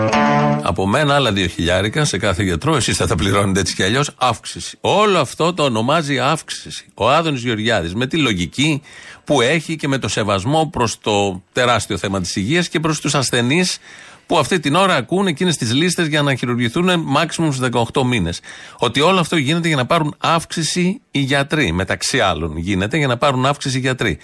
[0.78, 2.76] Από μένα άλλα δύο χιλιάρικα σε κάθε γιατρό.
[2.76, 4.12] Εσείς θα τα πληρώνετε έτσι κι αλλιώς.
[4.18, 4.78] Αύξηση.
[4.82, 6.86] Όλο αυτό το ονομάζει αύξηση.
[6.94, 8.82] Ο Άδωνης Γεωργιάδης με τη λογική
[9.24, 13.16] που έχει και με το σεβασμό προς το τεράστιο θέμα της υγείας και προς τους
[13.16, 13.78] ασθενείς
[14.26, 17.60] που αυτή την ώρα ακούν εκείνε τι λίστες για να χειρουργηθούν maximum στους
[17.94, 18.40] 18 μήνες.
[18.78, 21.72] Ότι όλο αυτό γίνεται για να πάρουν αύξηση οι γιατροί.
[21.72, 24.18] Μεταξύ άλλων γίνεται για να πάρουν αύξηση οι γιατροί.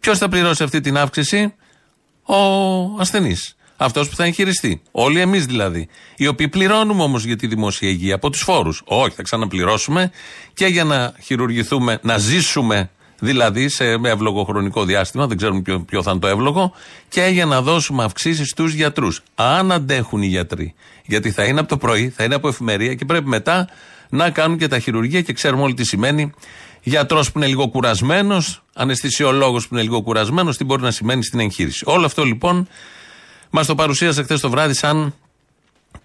[0.00, 1.54] Ποιος θα πληρώσει αυτή την αύξηση,
[2.22, 2.36] ο
[2.98, 3.54] ασθενής.
[3.82, 4.82] Αυτός που θα εγχειριστεί.
[4.90, 5.88] Όλοι εμείς δηλαδή.
[6.16, 8.82] Οι οποίοι πληρώνουμε όμως για τη δημόσια υγεία από τους φόρους.
[8.84, 10.10] Όχι, θα ξαναπληρώσουμε
[10.54, 16.02] και για να χειρουργηθούμε, να ζήσουμε δηλαδή σε εύλογο χρονικό διάστημα, δεν ξέρουμε ποιο, ποιο
[16.02, 16.72] θα είναι το εύλογο,
[17.08, 19.22] και για να δώσουμε αυξήσεις στους γιατρούς.
[19.34, 20.74] Αν αντέχουν οι γιατροί.
[21.06, 23.68] Γιατί θα είναι από το πρωί, θα είναι από εφημερία και πρέπει μετά
[24.08, 26.32] να κάνουν και τα χειρουργία και ξέρουμε όλοι τι σημαίνει.
[26.82, 31.40] Γιατρός που είναι λίγο κουρασμένος, αναισθησιολόγος που είναι λίγο κουρασμένος, τι μπορεί να σημαίνει στην
[31.40, 31.84] εγχείρηση.
[31.86, 32.68] Όλο αυτό λοιπόν
[33.50, 35.14] Μας το παρουσίασε χθες το βράδυ σαν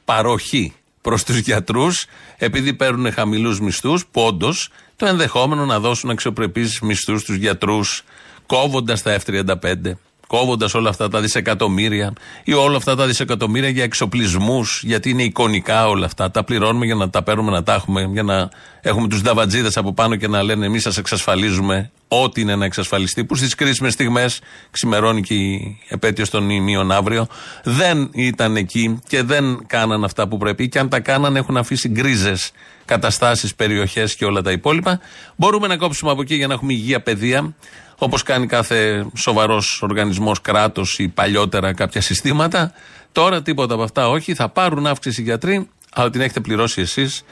[0.05, 2.05] παροχή προς τους γιατρούς,
[2.37, 4.53] επειδή παίρνουν χαμηλούς μισθούς, πόντο,
[4.95, 8.03] το ενδεχόμενο να δώσουν αξιοπρεπείς μισθούς στους γιατρούς,
[8.45, 14.81] κόβοντας τα F35, κόβοντας όλα αυτά τα δισεκατομμύρια ή όλα αυτά τα δισεκατομμύρια για εξοπλισμούς,
[14.85, 16.31] γιατί είναι εικονικά όλα αυτά.
[16.31, 18.49] Τα πληρώνουμε για να τα παίρνουμε, να τα έχουμε, για να
[18.81, 23.25] έχουμε τους νταβατζίδες από πάνω και να λένε εμείς σας εξασφαλίζουμε ό,τι είναι να εξασφαλιστεί.
[23.25, 24.39] Που στις κρίσιμες στιγμές,
[24.71, 27.27] ξημερώνει και η επέτειος των ημείων αύριο,
[27.63, 30.69] δεν ήταν εκεί και δεν κάναν αυτά που πρέπει.
[30.69, 32.51] Και αν τα κάναν, έχουν αφήσει γκρίζες
[32.85, 34.99] καταστάσεις, περιοχές και όλα τα υπόλοιπα.
[35.35, 37.55] Μπορούμε να κόψουμε από εκεί για να έχουμε υγεία, παιδεία
[37.97, 42.73] όπως κάνει κάθε σοβαρός οργανισμός, κράτος ή παλιότερα κάποια συστήματα.
[43.11, 44.33] Τώρα τίποτα από αυτά όχι.
[44.33, 47.23] Θα πάρουν αύξηση οι γιατροί, αλλά την έχετε πληρώσει εσείς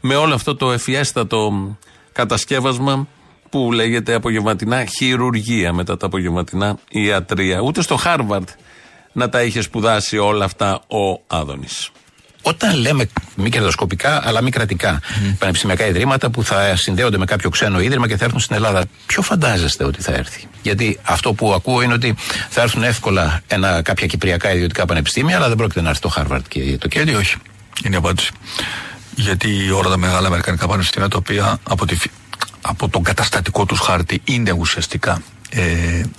[0.00, 1.76] με όλο αυτό το εφιέστατο
[2.12, 3.06] κατασκεύασμα
[3.50, 7.60] που λέγεται απογευματινά χειρουργία μετά τα απογευματινά ιατρία.
[7.60, 8.48] Ούτε στο Χάρβαρντ
[9.12, 11.90] να τα είχε σπουδάσει όλα αυτά ο Άδωνης.
[12.42, 15.34] Όταν λέμε μη κερδοσκοπικά, αλλά μη κρατικά mm.
[15.38, 19.22] πανεπιστημιακά ιδρύματα που θα συνδέονται με κάποιο ξένο ίδρυμα και θα έρθουν στην Ελλάδα, ποιο
[19.22, 22.14] φαντάζεστε ότι θα έρθει; Γιατί αυτό που ακούω είναι ότι
[22.48, 26.44] θα έρθουν εύκολα ένα, κάποια κυπριακά ιδιωτικά πανεπιστήμια, αλλά δεν πρόκειται να έρθει το Χάρβαρτ
[26.48, 27.36] και το Κέντιο, όχι;
[27.84, 28.32] Είναι η απάντηση.
[29.14, 31.96] Γιατί όλα τα μεγάλα αμερικανικά πανεπιστήμια τα οποία από, τη,
[32.60, 35.62] από τον καταστατικό τους χάρτη είναι ουσιαστικά ε,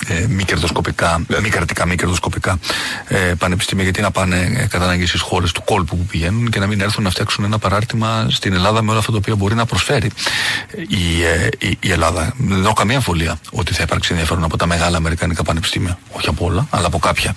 [0.08, 2.60] ε, μη κερδοσκοπικά, μη κρατικά, μη κερδοσκοπικά
[3.08, 6.60] ε, πανεπιστήμια, γιατί να πάνε ε, κατά ανάγκη στις χώρες του κόλπου που πηγαίνουν και
[6.60, 9.56] να μην έρθουν να φτιάξουν ένα παράρτημα στην Ελλάδα με όλα αυτά τα οποία μπορεί
[9.56, 10.12] να προσφέρει
[10.88, 12.34] η, ε, η, η Ελλάδα.
[12.38, 16.46] Δεν έχω καμία αμφιβολία ότι θα υπάρξει ενδιαφέρον από τα μεγάλα αμερικανικά πανεπιστήμια, όχι από
[16.46, 17.34] όλα, αλλά από κάποια,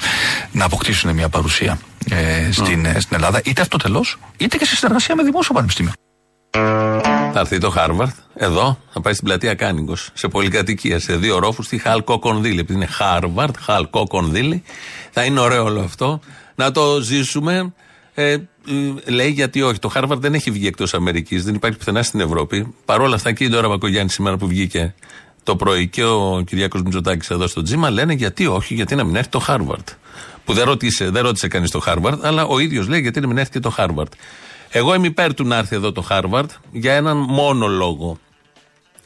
[0.53, 1.79] να αποκτήσουν μια παρουσία
[2.11, 2.97] ε, στην, mm.
[2.99, 5.93] στην Ελλάδα, είτε αυτοτελώς, είτε και σε συνεργασία με δημόσιο πανεπιστήμιο.
[7.37, 11.67] Θα έρθει το Χάρβαρντ, εδώ, θα πάει στην πλατεία Κάνιγκος, σε πολυκατοικία, σε δύο ορόφους,
[11.67, 12.61] στη Χαλκοκονδύλη.
[12.61, 14.63] Επειδή είναι Χάρβαρντ, Χαλκοκονδύλη,
[15.11, 16.21] θα είναι ωραίο όλο αυτό.
[16.55, 17.73] Να το ζήσουμε.
[18.15, 18.37] Ε,
[19.07, 19.79] λέει γιατί όχι.
[19.79, 22.75] Το Χάρβαρντ δεν έχει βγει εκτός Αμερικής, δεν υπάρχει πουθενά στην Ευρώπη.
[22.85, 24.95] Παρ' όλα αυτά και η Ντόρα Μπακογιάννη σήμερα που βγήκε
[25.43, 29.17] το πρωί και ο Κυριάκος Μητσοτάκης εδώ στο Τσίμα λένε γιατί όχι, γιατί να μην
[29.17, 29.89] έρθει το Χάρβαρντ.
[30.45, 33.39] Που δεν ρώτησε, δεν ρώτησε κανείς το Χάρβαρντ, αλλά ο ίδιος λέει γιατί να μην
[33.39, 34.13] έρθει και το Χάρβαρντ.
[34.77, 38.19] Εγώ είμαι υπέρ του να έρθει εδώ το Χάρβαρντ για έναν μόνο λόγο.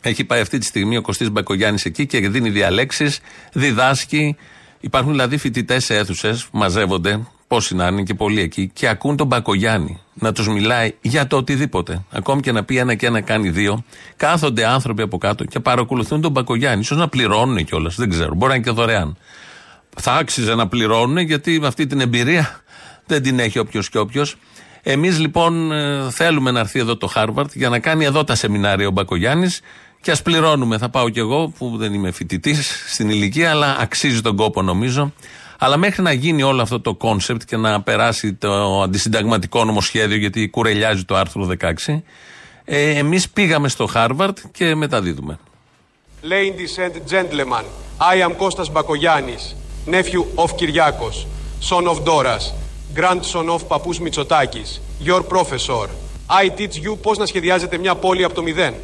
[0.00, 3.20] Έχει πάει αυτή τη στιγμή ο Κωστής Μπακογιάννης εκεί και δίνει διαλέξεις,
[3.52, 4.37] διδάσκει.
[4.81, 9.26] Υπάρχουν δηλαδή φοιτητές σε αίθουσες, μαζεύονται, πόσοι να είναι και πολλοί εκεί, και ακούν τον
[9.26, 12.04] Μπακογιάννη να τους μιλάει για το οτιδήποτε.
[12.11, 13.85] Ακόμη και να πει ένα και ένα κάνει δύο.
[14.16, 16.85] Κάθονται άνθρωποι από κάτω και παρακολουθούν τον Μπακογιάννη.
[16.85, 18.35] σω να πληρώνουν κιόλας, δεν ξέρω.
[18.35, 19.16] Μπορεί να είναι και δωρεάν.
[19.96, 22.61] Θα άξιζε να πληρώνουν γιατί αυτή την εμπειρία
[23.07, 24.37] δεν την έχει όποιος και όποιος.
[24.90, 28.87] Εμείς λοιπόν ε, θέλουμε να έρθει εδώ το Χάρβαρτ για να κάνει εδώ τα σεμινάρια
[28.88, 29.61] ο Μπακογιάννης
[30.01, 30.79] και ας πληρώνουμε.
[30.79, 35.12] Θα πάω κι εγώ που δεν είμαι φοιτητής στην ηλικία, αλλά αξίζει τον κόπο νομίζω.
[35.59, 40.48] Αλλά μέχρι να γίνει όλο αυτό το concept και να περάσει το αντισυνταγματικό νομοσχέδιο, γιατί
[40.48, 41.48] κουρελιάζει το άρθρο
[41.87, 42.03] 16,
[42.64, 45.38] ε, εμείς πήγαμε στο Χάρβαρντ και μεταδίδουμε.
[46.22, 47.64] Ladies and gentlemen,
[48.01, 49.55] I am Kostas Bakoyannis,
[49.87, 51.16] nephew of Kyriakos,
[51.61, 52.44] son of Doras,
[52.94, 55.87] grandson of Παππούς Μητσοτάκης, your professor.
[56.27, 58.74] I teach you πώς να σχεδιάζετε μια πόλη από το μηδέν.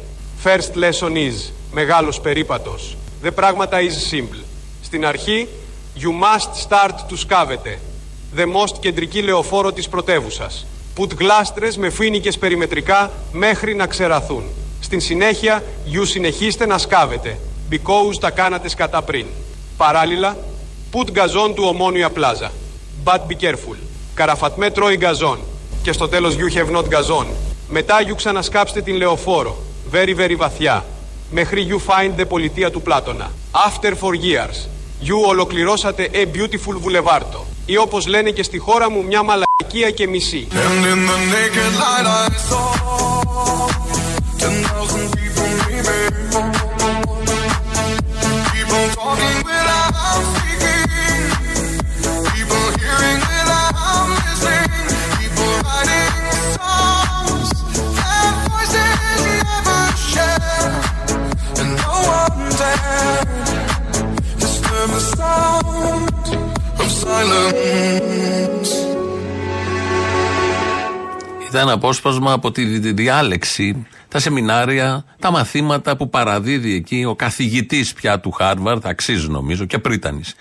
[0.43, 2.97] First lesson is, μεγάλος περίπατος.
[3.23, 4.43] The πράγματα is simple.
[4.81, 5.47] Στην αρχή,
[5.99, 7.79] you must start to σκάβετε.
[8.35, 10.65] The most κεντρική λεωφόρο της πρωτεύουσας.
[10.97, 14.43] Put γλάστρες με φοίνικες περιμετρικά μέχρι να ξεραθούν.
[14.79, 15.63] Στην συνέχεια,
[15.93, 17.37] you συνεχίστε να σκάβετε.
[17.71, 19.25] Because τα κάνατε σκατά πριν.
[19.77, 20.37] Παράλληλα,
[20.91, 22.51] put γκαζόν του ομόνια πλάζα.
[23.03, 23.77] But be careful.
[24.15, 25.39] Καραφατμέ τρώει γκαζόν.
[25.81, 27.27] Και στο τέλος you have not γκαζόν.
[27.69, 29.57] Μετά you ξανασκάψτε την λεωφόρο.
[29.91, 30.85] Very very βαθιά.
[31.31, 33.31] Μέχρι you find the πολιτεία του Πλάτωνα.
[33.51, 34.67] After four years.
[35.01, 37.45] You ολοκληρώσατε a beautiful boulevard.
[37.65, 40.47] Ή όπως λένε και στη χώρα μου μια μαλακία και μισή.
[40.51, 40.99] And in
[49.49, 49.64] the
[71.49, 77.93] Ήταν απόσπασμα από τη δι- διάλεξη, τα σεμινάρια, τα μαθήματα που παραδίδει εκεί ο καθηγητής
[77.93, 80.33] πια του Χάρβαρντ, αξίζει νομίζω, και πρίτανης.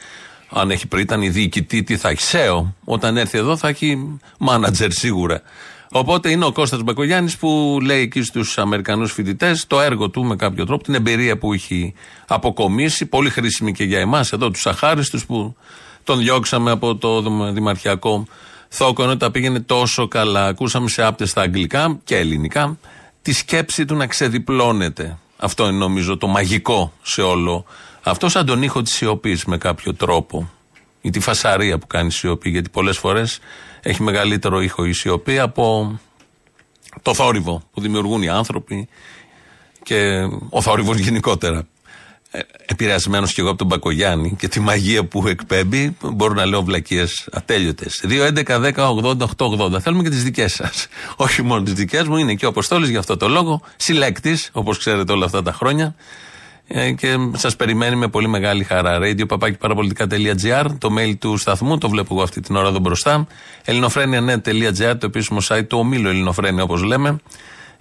[0.51, 2.23] Αν έχει πρίτανη, διοικητή, τι θα έχει.
[2.23, 2.75] ΣΕΟ.
[2.85, 5.43] Όταν έρθει εδώ θα έχει μάνατζερ σίγουρα.
[5.91, 10.37] Οπότε είναι ο Κώστας Μπακογιάννης που λέει εκεί στους Αμερικανούς φοιτητές το έργο του με
[10.37, 11.95] κάποιο τρόπο, την εμπειρία που έχει
[12.27, 15.57] αποκομίσει, πολύ χρήσιμη και για εμάς εδώ τους αχάριστους που
[16.05, 18.27] τον διώξαμε από το δημαρχιακό
[18.69, 20.47] θόκο ενώ τα πήγαινε τόσο καλά.
[20.47, 22.79] Ακούσαμε σε άπτες στα αγγλικά και ελληνικά
[23.23, 25.19] τη σκέψη του να ξεδιπλώνεται.
[25.37, 27.65] Αυτό είναι νομίζω το μαγικό σε όλο
[28.03, 30.51] αυτός, σαν τον ήχο της σιωπής με κάποιο τρόπο.
[31.01, 33.39] Ή τη φασαρία που κάνει η σιωπή, γιατί πολλές φορές
[33.83, 35.99] έχει μεγαλύτερο ήχο η σιωπή από
[37.03, 38.89] το θόρυβο που δημιουργούν οι άνθρωποι
[39.83, 41.67] και ο θόρυβος γενικότερα.
[42.37, 46.63] Ε, Επηρεασμένος κι εγώ από τον Μπακογιάννη και τη μαγεία που εκπέμπει, μπορώ να λέω
[46.63, 48.05] βλακίες ατέλειωτες.
[48.09, 49.81] 2.11.10.80.880.
[49.81, 50.87] Θέλουμε και τις δικές σας.
[51.17, 53.61] Όχι μόνο τις δικές μου, είναι και ο Αποστόλης για αυτό το λόγο.
[53.77, 55.95] Συλλέκτης, όπως ξέρετε όλα αυτά τα χρόνια.
[56.69, 58.99] Ε, και σας περιμένει με πολύ μεγάλη χαρά.
[59.03, 63.27] Radio papakiparapolitica.gr, το mail του σταθμού, το βλέπω εγώ αυτή την ώρα εδώ μπροστά.
[63.65, 67.21] ελληνοφρένια.net.gr, το επίσημο site του ομίλου Ελληνοφρένια, όπως λέμε.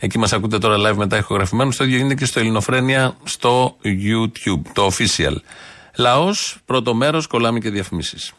[0.03, 1.77] Εκεί μας ακούτε τώρα live μετά ηχογραφημένους.
[1.77, 5.35] Το ίδιο γίνεται και στο Ελληνοφρένια στο YouTube, το official.
[5.97, 8.33] Λαός, πρώτο μέρος, κολλάμε και διαφημίσεις.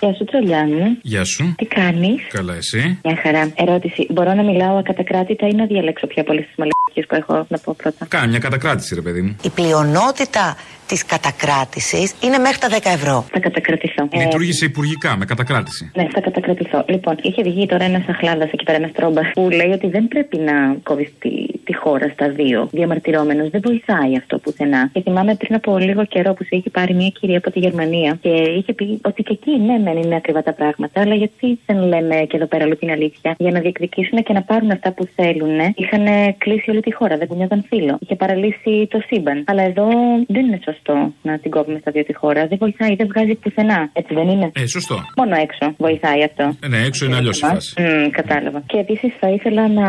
[0.00, 0.98] Γεια σου, Τσολιάνου.
[1.02, 1.54] Γεια σου.
[1.56, 3.52] Τι κάνεις; Καλά, εσύ; Μια χαρά.
[3.54, 4.06] Ερώτηση.
[4.10, 7.74] Μπορώ να μιλάω ακατακράτητα ή να διαλέξω πια πολλέ τι μαλακίε που έχω να πω
[7.82, 9.36] πρώτα; Κάνε μια κατακράτηση, ρε παιδί μου.
[9.42, 10.56] Η πλειονότητα
[10.92, 13.24] της κατακράτησης είναι μέχρι τα 10 ευρώ.
[13.32, 14.08] Θα κατακρατηθώ.
[14.10, 15.90] Ε, Λειτουργήσε υπουργικά με κατακράτηση.
[15.94, 16.84] Ναι, θα κατακρατηθώ.
[16.88, 20.38] Λοιπόν, είχε βγει τώρα ένας αχλάδας εκεί πέρα, ένας τρόμπας, που λέει ότι δεν πρέπει
[20.38, 21.30] να κόβεις τη,
[21.64, 22.68] τη χώρα στα δύο.
[22.72, 24.90] Διαμαρτυρόμενο δεν βοηθάει αυτό πουθενά.
[24.92, 28.18] Και θυμάμαι πριν από λίγο καιρό που σε είχε πάρει μια κυρία από τη Γερμανία
[28.22, 31.78] και είχε πει ότι και εκεί ναι, μεν είναι ακριβά τα πράγματα, αλλά γιατί δεν
[31.86, 35.08] λέμε και εδώ πέρα όλη την αλήθεια; Για να διεκδικήσουν και να πάρουν αυτά που
[35.14, 36.06] θέλουν, είχαν
[36.38, 37.96] κλείσει όλη τη χώρα, δεν κουνιόταν φίλο.
[38.00, 39.44] Είχε παραλύσει το σύμπαν.
[39.46, 39.88] Αλλά εδώ
[40.26, 42.46] δεν είναι σωστό να την κόβουμε στα δύο τη χώρα.
[42.46, 43.90] Δεν βοηθάει, δεν βγάζει πουθενά.
[43.92, 44.96] Έτσι δεν είναι; Ε, σωστό.
[45.16, 46.56] Μόνο έξω βοηθάει αυτό.
[46.62, 47.82] Ε, ναι, έξω είναι αλλιώς η φάση.
[47.82, 48.62] Μμ, κατάλαβα.
[48.66, 49.86] Και επίσης θα ήθελα να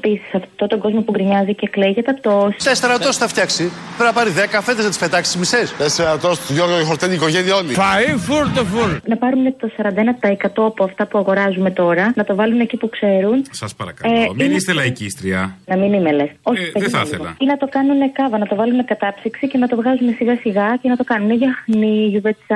[0.00, 2.54] πεις σε αυτόν τον κόσμο που γκρινιάζει και κλαίει για τα τόσο.
[2.56, 3.62] Σε στρατός θα φτιάξει.
[3.96, 5.72] Πρέπει να πάρει 10 φέτες να τις πετάξει μισές.
[5.78, 7.74] Πε στρατός του Γιώργο Χορτένη, η οικογένεια όλη.
[7.76, 8.92] Φαΐ φουλ το φουλ.
[9.06, 13.44] Να πάρουν το 41% από αυτά που αγοράζουμε τώρα, να το βάλουν εκεί που ξέρουν.
[13.50, 14.14] Σας παρακαλώ.
[14.14, 15.56] Ε, Μην είναι- είστε λαϊκίστρια.
[15.66, 16.30] Να μην είμαι λες.
[16.42, 17.04] Όχι, Ε, δεν παιδί θα μου.
[17.06, 17.34] ήθελα.
[17.38, 20.76] Ή να το κάνουν κάβα, να το βάλουν κατάψυξη και να το βγάζουν σιγά σιγά
[20.82, 22.06] και να το κάνουν γιαχνί,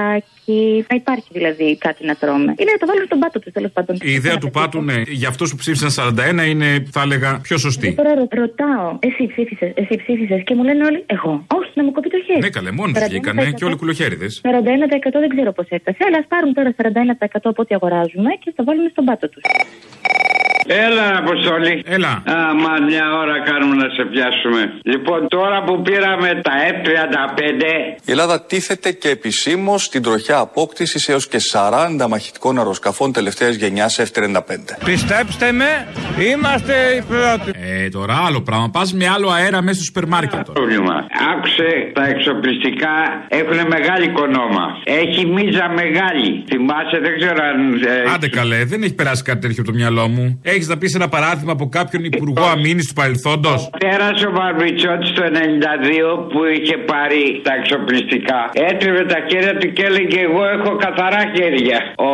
[0.00, 0.84] γιουβετσάκι.
[0.90, 2.54] Να υπάρχει δηλαδή κάτι να τρώμε.
[2.58, 3.96] Ή να το βάλουν στον πάτο τους τέλος πάντων.
[4.02, 7.94] Η ιδέα του πάτου, ναι, για αυτούς που ψήφισαν 41 είναι, θα έλεγα, πιο σωστή.
[7.94, 11.32] Τώρα ρω- ρωτάω, εσύ ψήφισες, εσύ ψήφισες και μου λένε όλοι, εγώ.
[11.58, 12.40] Όχι, να μου κοπεί το χέρι.
[12.40, 14.40] Ναι, καλέ, μόνοι του 41% βγήκανε και όλοι κουλοχέριδες.
[14.44, 14.48] 41%
[15.24, 18.88] δεν ξέρω πώς έφτασε, αλλά ας πάρουν τώρα 41% από ό,τι αγοράζουμε και θα βάλουν
[18.90, 19.42] στον πάτο τους.
[20.66, 21.82] Έλα, Αποστολή.
[21.86, 22.22] Έλα.
[22.26, 24.72] Άμα μια ώρα κάνουμε να σε πιάσουμε.
[24.84, 27.40] Λοιπόν, τώρα που πήραμε τα F-35,
[28.04, 34.00] Η Ελλάδα τίθεται και επισήμως στην τροχιά απόκτησης έως και 40 μαχητικών αεροσκαφών τελευταίας γενιάς
[34.00, 34.40] F-35.
[34.84, 35.86] Πιστέψτε με,
[36.30, 37.50] είμαστε οι πρώτοι.
[37.84, 38.70] Ε, τώρα άλλο πράγμα.
[38.70, 40.44] Πας με άλλο αέρα μέσα στο σούπερ μάρκετ.
[40.44, 40.52] τώρα.
[40.52, 41.06] πρόβλημα.
[41.34, 42.94] Άκουσε, τα εξοπλιστικά
[43.28, 44.64] έχουν μεγάλη κονόμα.
[44.84, 46.44] Έχει μίζα μεγάλη.
[46.48, 47.74] Θυμάσαι, δεν ξέρω αν.
[48.06, 50.40] ε, Άντε καλέ, δεν έχει περάσει κάτι τέτοιο από το μυαλό μου.
[50.56, 55.22] Έχεις να πεις ένα παράδειγμα από κάποιον υπουργό αμήνης του παρελθόντος; Πέρασε ο Βαρβιτσότη το
[55.22, 58.40] 92 που είχε πάρει τα εξοπλιστικά.
[58.70, 61.78] Έτριβε τα χέρια του και έλεγε: Εγώ έχω καθαρά χέρια.
[62.10, 62.12] Ο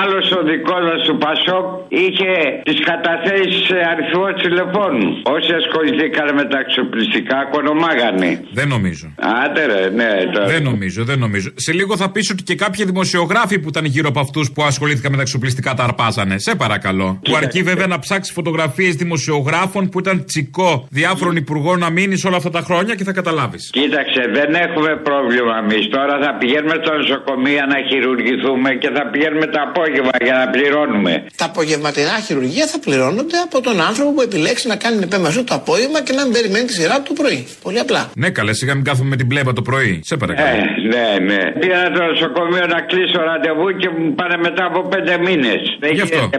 [0.00, 1.66] άλλος ο δικό μα του Πασόκ
[2.02, 2.32] είχε
[2.68, 5.08] τις καταθέσεις σε αριθμός τηλεφώνου.
[5.36, 8.30] Όσοι ασχοληθήκαν με τα εξοπλιστικά, κονομάγανε.
[8.58, 9.06] Δεν νομίζω.
[9.42, 10.46] Άντε ρε, ναι, τώρα.
[10.54, 11.48] Δεν νομίζω, δεν νομίζω.
[11.66, 15.10] Σε λίγο θα πεις ότι και κάποιοι δημοσιογράφοι που ήταν γύρω από αυτούς που ασχολήθηκαν
[15.10, 16.36] με τα εξοπλιστικά τα αρπάζανε.
[16.38, 17.08] Σε παρακαλώ.
[17.24, 22.50] Που αρκεί βέβαια να ψάξει φωτογραφίες δημοσιογράφων που ήταν τσικό διάφορων υπουργών αμήνη όλα αυτά
[22.50, 23.70] τα χρόνια και θα καταλάβεις.
[23.72, 25.88] Κοίταξε, δεν έχουμε πρόβλημα εμείς.
[25.88, 29.80] Τώρα θα πηγαίνουμε στο νοσοκομείο να χειρουργηθούμε και θα πηγαίνουμε τα απόγευμα.
[29.82, 31.12] απόγευμα για να πληρώνουμε.
[31.36, 35.98] Τα απογευματινά χειρουργία θα πληρώνονται από τον άνθρωπο που επιλέξει να κάνει επέμβαση το απόγευμα
[36.02, 37.40] και να μην περιμένει τη σειρά του το πρωί.
[37.62, 38.02] Πολύ απλά.
[38.22, 40.00] Ναι, καλέ, σιγά μην κάθομαι με την πλέμπα το πρωί.
[40.10, 40.48] Σε παρακαλώ.
[40.48, 41.42] Ε, ναι, ναι.
[41.60, 45.60] Πήγα στο νοσοκομείο να κλείσω ραντεβού και μου πάνε μετά από πέντε μήνες.
[45.96, 46.30] Γι' αυτό.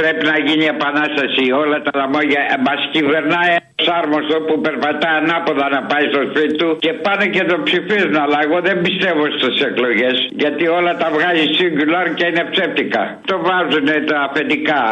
[0.00, 1.44] Πρέπει να γίνει επανάσταση.
[1.62, 2.42] Όλα τα λαμόγια.
[2.66, 7.44] Μας κυβερνάει ένας άρμοστο που περπατάει ανάποδα να πάει στο σπίτι του και πάνε και
[7.50, 8.16] το ψηφίζουν.
[8.24, 13.02] Αλλά εγώ δεν πιστεύω στις εκλογές γιατί όλα τα βγάζει singular και είναι ψεύτικα.
[13.30, 14.82] Το βάζουν τα αφεντικά.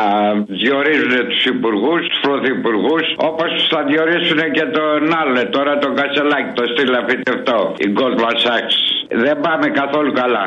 [0.63, 6.65] Διορίζουν τους υπουργούς, τους πρωθυπουργούς όπως θα διορίσουν και τον άλλο τώρα τον Κασελάκη, το
[6.73, 7.59] στείλα φυτευτό.
[7.87, 8.77] Η Goldman Sachs.
[9.25, 10.47] Δεν πάμε καθόλου καλά.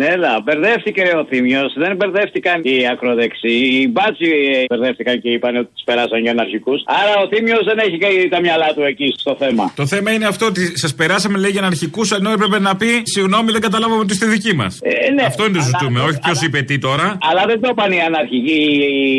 [0.00, 3.70] Έλα, μπερδεύτηκε ο Θήμιος, δεν μπερδεύτηκαν οι ακροδεξιοί.
[3.72, 6.82] Οι μπάτσι ε, μπερδεύτηκαν και είπαν ότι τους περάσαν για αναρχικούς.
[6.86, 9.72] Άρα ο Θήμιος δεν έχει και τα μυαλά του εκεί στο θέμα.
[9.76, 13.52] Το θέμα είναι αυτό ότι σας περάσαμε λέει για αναρχικούς ενώ έπρεπε να πει Συγγνώμη,
[13.52, 14.78] δεν καταλάβαμε ότι είστε δικοί μας.
[14.82, 15.22] Ε, ναι.
[15.22, 17.18] Αυτό είναι το ζητούμε, όχι ποιος είπε τι τώρα.
[17.30, 18.60] Αλλά δεν το είπαν οι αναρχικοί.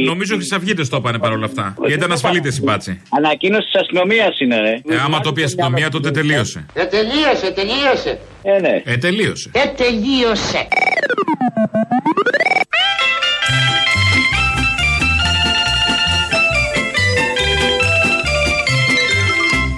[0.05, 1.75] Νομίζω ότι οι Χρυσαυγίτε το είπαν παρόλα αυτά.
[1.79, 3.01] Γιατί ήταν ασφαλίτες οι μπάτσι.
[3.09, 4.95] Ανακοίνωση της αστυνομίας είναι, ρε.
[4.95, 6.65] Ε, άμα το πει αστυνομία, τότε τελείωσε.
[6.73, 8.19] Ε, τελείωσε, τελείωσε.
[8.41, 8.81] Ε, ναι.
[8.85, 9.49] Ε, τελείωσε.
[9.53, 10.67] Ε, τελείωσε.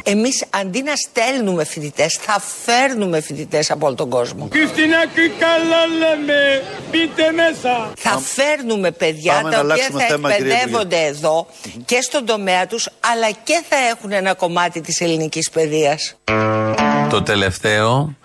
[0.04, 4.50] Εμείς αντί να στέλνουμε φοιτητές, θα φέρνουμε φοιτητές από όλο τον κόσμο.
[4.52, 7.92] Χριστινάκη καλά λέμε, μπείτε μέσα.
[7.98, 11.48] Θα φέρνουμε παιδιά Πάμε να τα οποία αλλάξουμε θα θέμα, κύριε εκπαιδεύονται εδώ
[11.86, 16.16] και στον τομέα τους αλλά και θα έχουν ένα κομμάτι της ελληνικής παιδείας.
[17.10, 18.16] Το τελευταίο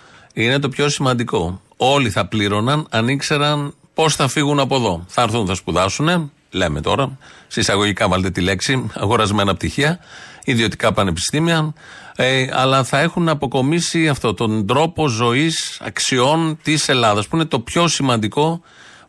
[0.43, 1.61] είναι το πιο σημαντικό.
[1.77, 5.05] Όλοι θα πλήρωναν αν ήξεραν πώς θα φύγουν από εδώ.
[5.07, 9.99] Θα έρθουν, θα σπουδάσουν, λέμε τώρα, συσσαγωγικά βάλτε τη λέξη, αγορασμένα πτυχία,
[10.45, 11.75] ιδιωτικά πανεπιστήμια,
[12.17, 17.61] ε, αλλά θα έχουν αποκομίσει αυτό τον τρόπο ζωής αξιών της Ελλάδας, που είναι το
[17.61, 18.61] πιο σημαντικό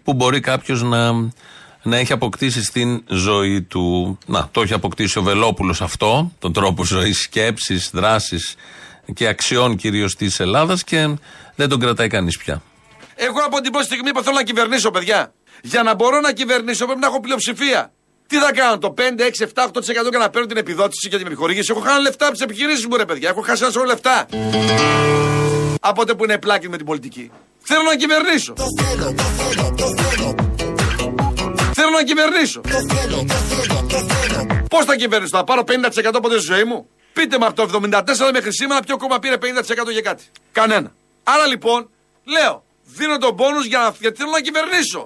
[0.04, 1.12] που μπορεί κάποιος να,
[1.84, 4.18] να έχει αποκτήσει στην ζωή του.
[4.26, 8.56] Να, το έχει αποκτήσει ο Βελόπουλος αυτό, τον τρόπο ζωής, σκέψης, δράσης
[9.14, 11.10] και αξιών κυρίως της Ελλάδας και
[11.56, 12.62] δεν τον κρατάει κανείς πια.
[13.16, 15.34] Εγώ από την πρώτη στιγμή που θέλω να κυβερνήσω, παιδιά.
[15.62, 17.92] Για να μπορώ να κυβερνήσω πρέπει να έχω πλειοψηφία.
[18.28, 21.26] Τι θα κάνω, το 5, 6, 7, 8% και να παίρνω την επιδότηση και την
[21.26, 23.30] επιχορήγηση; Έχω χάσει λεφτά από τις επιχειρήσεις μου, ρε παιδιά.
[23.30, 24.26] Έχω χάσει ένα σωρό λεφτά.
[25.80, 27.32] Από τότε που είναι πλάκι με την πολιτική.
[27.60, 28.54] Θέλω να κυβερνήσω.
[31.74, 32.62] Θέλω να κυβερνήσω.
[34.70, 38.02] Πώς θα κυβερνήσω, θα πάρω 50% από τη ζωή μου; Πείτε μου από το 74
[38.34, 39.36] μέχρι σήμερα ποιο κόμμα πήρε
[39.88, 40.24] 50% για κάτι.
[40.52, 40.92] Κανένα.
[41.24, 41.90] Άρα λοιπόν,
[42.24, 45.06] λέω, δίνω τον πόνους για να, γιατί θέλω να κυβερνήσω.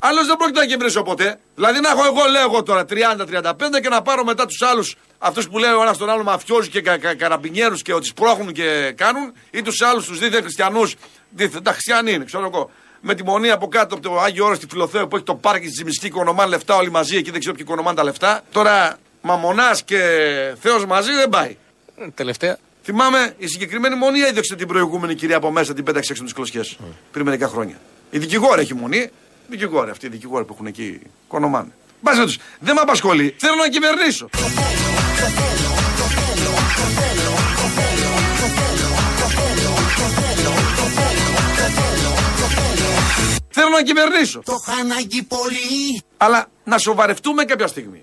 [0.00, 1.40] Άλλος δεν πρόκειται να κυβερνήσω ποτέ.
[1.54, 5.48] Δηλαδή να έχω εγώ, λέω εγώ τώρα 30-35 και να πάρω μετά τους άλλους, αυτούς
[5.48, 8.92] που λέει ο ένας τον άλλο μαφιόζου και κα, κα, καραμπινιέρους και ότι σπρώχνουν και
[8.96, 10.94] κάνουν, ή τους άλλους τους δίθεν χριστιανούς,
[11.30, 12.70] δίθεν, τα χριστιανοί είναι, ξέρω εγώ.
[13.00, 15.66] Με τη μονή από κάτω από το Άγιο Όρος στη Φιλοθέου που έχει το πάρκι
[15.66, 18.42] τη Ζημισκή και ονομάνε λεφτά όλοι μαζί εκεί δεν ξέρω ποιοι ονομάνε τα λεφτά.
[18.52, 19.98] Τώρα μαμονά και
[20.60, 21.56] Θεός μαζί δεν πάει.
[22.14, 22.58] Τελευταία.
[22.82, 26.52] Θυμάμαι η συγκεκριμένη μονή έδιωξε την προηγούμενη κυρία από μέσα, την πέταξε έξω από τις
[26.52, 26.76] κλωσιέ
[27.12, 27.80] πριν μερικά χρόνια.
[28.10, 29.10] Η δικηγόρη έχει μονή.
[29.48, 31.68] Δικηγόρη, αυτή οι δικηγόροι που έχουν εκεί κονομάνε.
[32.00, 33.34] Μπας τους, δεν με απασχολεί.
[33.38, 34.28] Θέλω να κυβερνήσω.
[43.62, 44.42] Θέλω να κυβερνήσω.
[44.44, 46.02] Το χάναγγι πολύ.
[46.16, 48.02] Αλλά να σοβαρευτούμε κάποια στιγμή.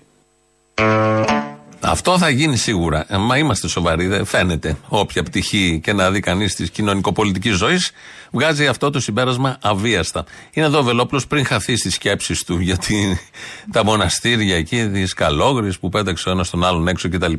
[1.80, 3.06] Αυτό θα γίνει σίγουρα.
[3.08, 4.76] Ε, Μα είμαστε σοβαροί, δεν φαίνεται.
[4.88, 7.90] Όποια πτυχή και να δει κανείς της κοινωνικοπολιτικής ζωής,
[8.30, 10.24] βγάζει αυτό το συμπέρασμα αβίαστα.
[10.52, 13.20] Είναι εδώ ο Βελόπουλος πριν χαθεί στις σκέψεις του γιατί
[13.72, 17.32] τα μοναστήρια εκεί, τις καλόγρε που πέταξε ο ένας τον άλλον έξω κτλ.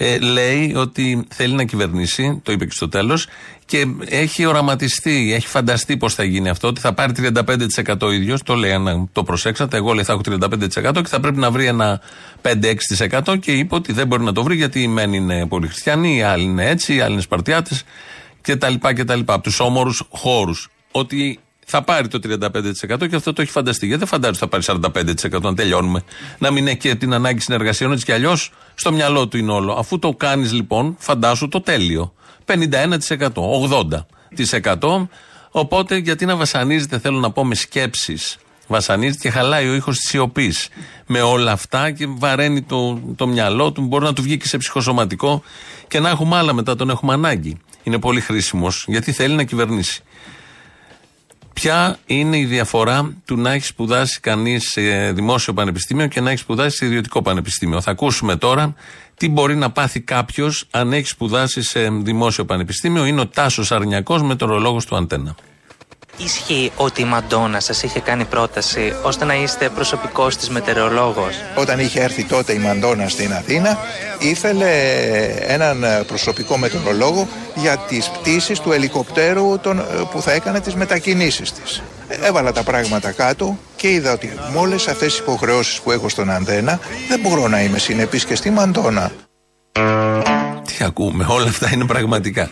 [0.00, 3.26] Ε, λέει ότι θέλει να κυβερνήσει, το είπε και στο τέλος,
[3.64, 8.42] και έχει οραματιστεί, έχει φανταστεί πώς θα γίνει αυτό, ότι θα πάρει 35% ο ίδιος.
[8.42, 9.76] Το λέει, αν το προσέξατε.
[9.76, 12.00] Εγώ λέει θα έχω 35% και θα πρέπει να βρει ένα
[12.42, 16.16] 5-6% και είπε ότι δεν μπορεί να το βρει γιατί οι μεν είναι πολύ χριστιανοί,
[16.16, 17.82] οι άλλοι είναι έτσι, οι άλλοι είναι Σπαρτιάτες
[18.40, 18.74] κτλ.
[18.80, 19.20] κτλ.
[19.24, 20.68] Από τους όμορους χώρους.
[20.90, 21.38] Ότι
[21.70, 23.86] θα πάρει το 35% και αυτό το έχει φανταστεί.
[23.86, 24.64] Γιατί δεν φαντάζει ότι θα πάρει
[25.36, 26.02] 45% να τελειώνουμε.
[26.38, 29.72] Να μην έχει και την ανάγκη συνεργασιών έτσι κι αλλιώς στο μυαλό του είναι όλο.
[29.72, 32.12] Αφού το κάνεις λοιπόν, φαντάσου το τέλειο.
[32.44, 33.28] 51%,
[34.78, 35.06] 80%.
[35.50, 38.36] Οπότε γιατί να βασανίζεται, θέλω να πω, με σκέψεις.
[38.66, 40.68] Βασανίζεται και χαλάει ο ήχος της σιωπής.
[41.06, 43.82] Με όλα αυτά και βαραίνει το, το μυαλό του.
[43.82, 45.42] Μπορεί να του βγει και σε ψυχοσωματικό
[45.88, 47.58] και να έχουμε άλλα μετά, τον έχουμε ανάγκη.
[47.82, 50.02] Είναι πολύ χρήσιμος γιατί θέλει να κυβερνήσει.
[51.60, 56.38] Ποια είναι η διαφορά του να έχει σπουδάσει κανείς σε δημόσιο πανεπιστήμιο και να έχει
[56.38, 58.74] σπουδάσει σε ιδιωτικό πανεπιστήμιο; Θα ακούσουμε τώρα
[59.16, 63.04] τι μπορεί να πάθει κάποιος αν έχει σπουδάσει σε δημόσιο πανεπιστήμιο.
[63.04, 65.34] Είναι ο Τάσος Αρνιακός, μετεωρολόγος του Αντένα.
[66.24, 71.78] Ισχύει ότι η Μαντόνα σας είχε κάνει πρόταση ώστε να είστε προσωπικός της μετεωρολόγος; Όταν
[71.78, 73.78] είχε έρθει τότε η Μαντόνα στην Αθήνα,
[74.18, 74.70] ήθελε
[75.46, 81.82] έναν προσωπικό μετεωρολόγο για τις πτήσεις του ελικοπτέρου τον, που θα έκανε τις μετακινήσεις της.
[82.08, 86.30] Έβαλα τα πράγματα κάτω και είδα ότι με όλες αυτές τις υποχρεώσεις που έχω στον
[86.30, 89.12] Αντένα δεν μπορώ να είμαι συνεπής και στη Μαντόνα.
[90.66, 92.48] Τι ακούμε, όλα αυτά είναι πραγματικά.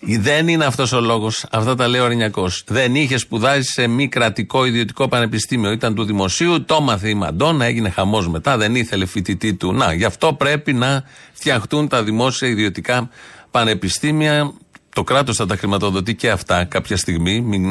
[0.00, 1.46] Δεν είναι αυτός ο λόγος.
[1.50, 2.64] Αυτά τα λέει ο Αρνιακός.
[2.66, 5.70] Δεν είχε σπουδάσει σε μη κρατικό ιδιωτικό πανεπιστήμιο.
[5.70, 9.72] Ήταν του δημοσίου, το μάθε η Μαντόνα, έγινε χαμός μετά, δεν ήθελε φοιτητή του.
[9.72, 13.08] Να, γι' αυτό πρέπει να φτιαχτούν τα δημόσια ιδιωτικά
[13.50, 14.52] πανεπιστήμια.
[14.94, 17.40] Το κράτος θα τα χρηματοδοτεί και αυτά κάποια στιγμή.
[17.40, 17.64] Μην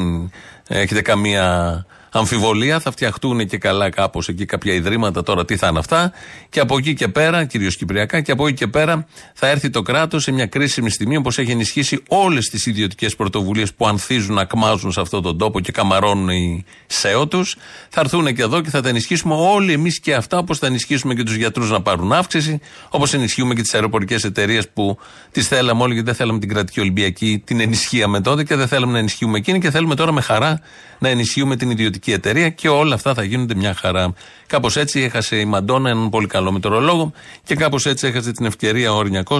[0.68, 2.80] έχετε καμία αμφιβολία.
[2.80, 5.46] Θα φτιαχτούν και καλά κάπως εκεί κάποια ιδρύματα τώρα.
[5.46, 6.12] Τι θα είναι αυτά.
[6.50, 9.82] Και από εκεί και πέρα, κυρίως Κυπριακά, και από εκεί και πέρα θα έρθει το
[9.82, 14.92] κράτος σε μια κρίσιμη στιγμή όπως έχει ενισχύσει όλες τις ιδιωτικές πρωτοβουλίες που ανθίζουν, ακμάζουν
[14.92, 17.56] σε αυτόν τον τόπο και καμαρώνουν οι ΣΕΟ τους.
[17.90, 21.14] Θα έρθουν και εδώ και θα τα ενισχύσουμε όλοι εμείς και αυτά, όπως θα ενισχύσουμε
[21.14, 24.98] και τους γιατρούς να πάρουν αύξηση, όπως ενισχύουμε και τις αεροπορικές εταιρείες που
[25.32, 28.92] τις θέλαμε όλοι γιατί δεν θέλαμε την κρατική Ολυμπιακή, την ενισχύαμε τότε και δεν θέλαμε
[28.92, 30.62] να ενισχύουμε εκείνη και θέλουμε τώρα με χαρά
[31.00, 34.14] να ενισχύουμε την ιδιωτική εταιρεία και όλα αυτά θα γίνονται μια χαρά.
[34.48, 37.12] Κάπως έτσι έχασε η Μαντόνα έναν πολύ καλό μετεωρολόγο
[37.44, 39.38] και κάπως έτσι έχασε την ευκαιρία ο Ορνιακό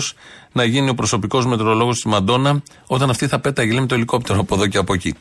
[0.52, 4.40] να γίνει ο προσωπικός μετεωρολόγο τη Μαντόνα όταν αυτή θα πέταγε λέει, με το ελικόπτερο
[4.40, 5.16] από εδώ και από εκεί.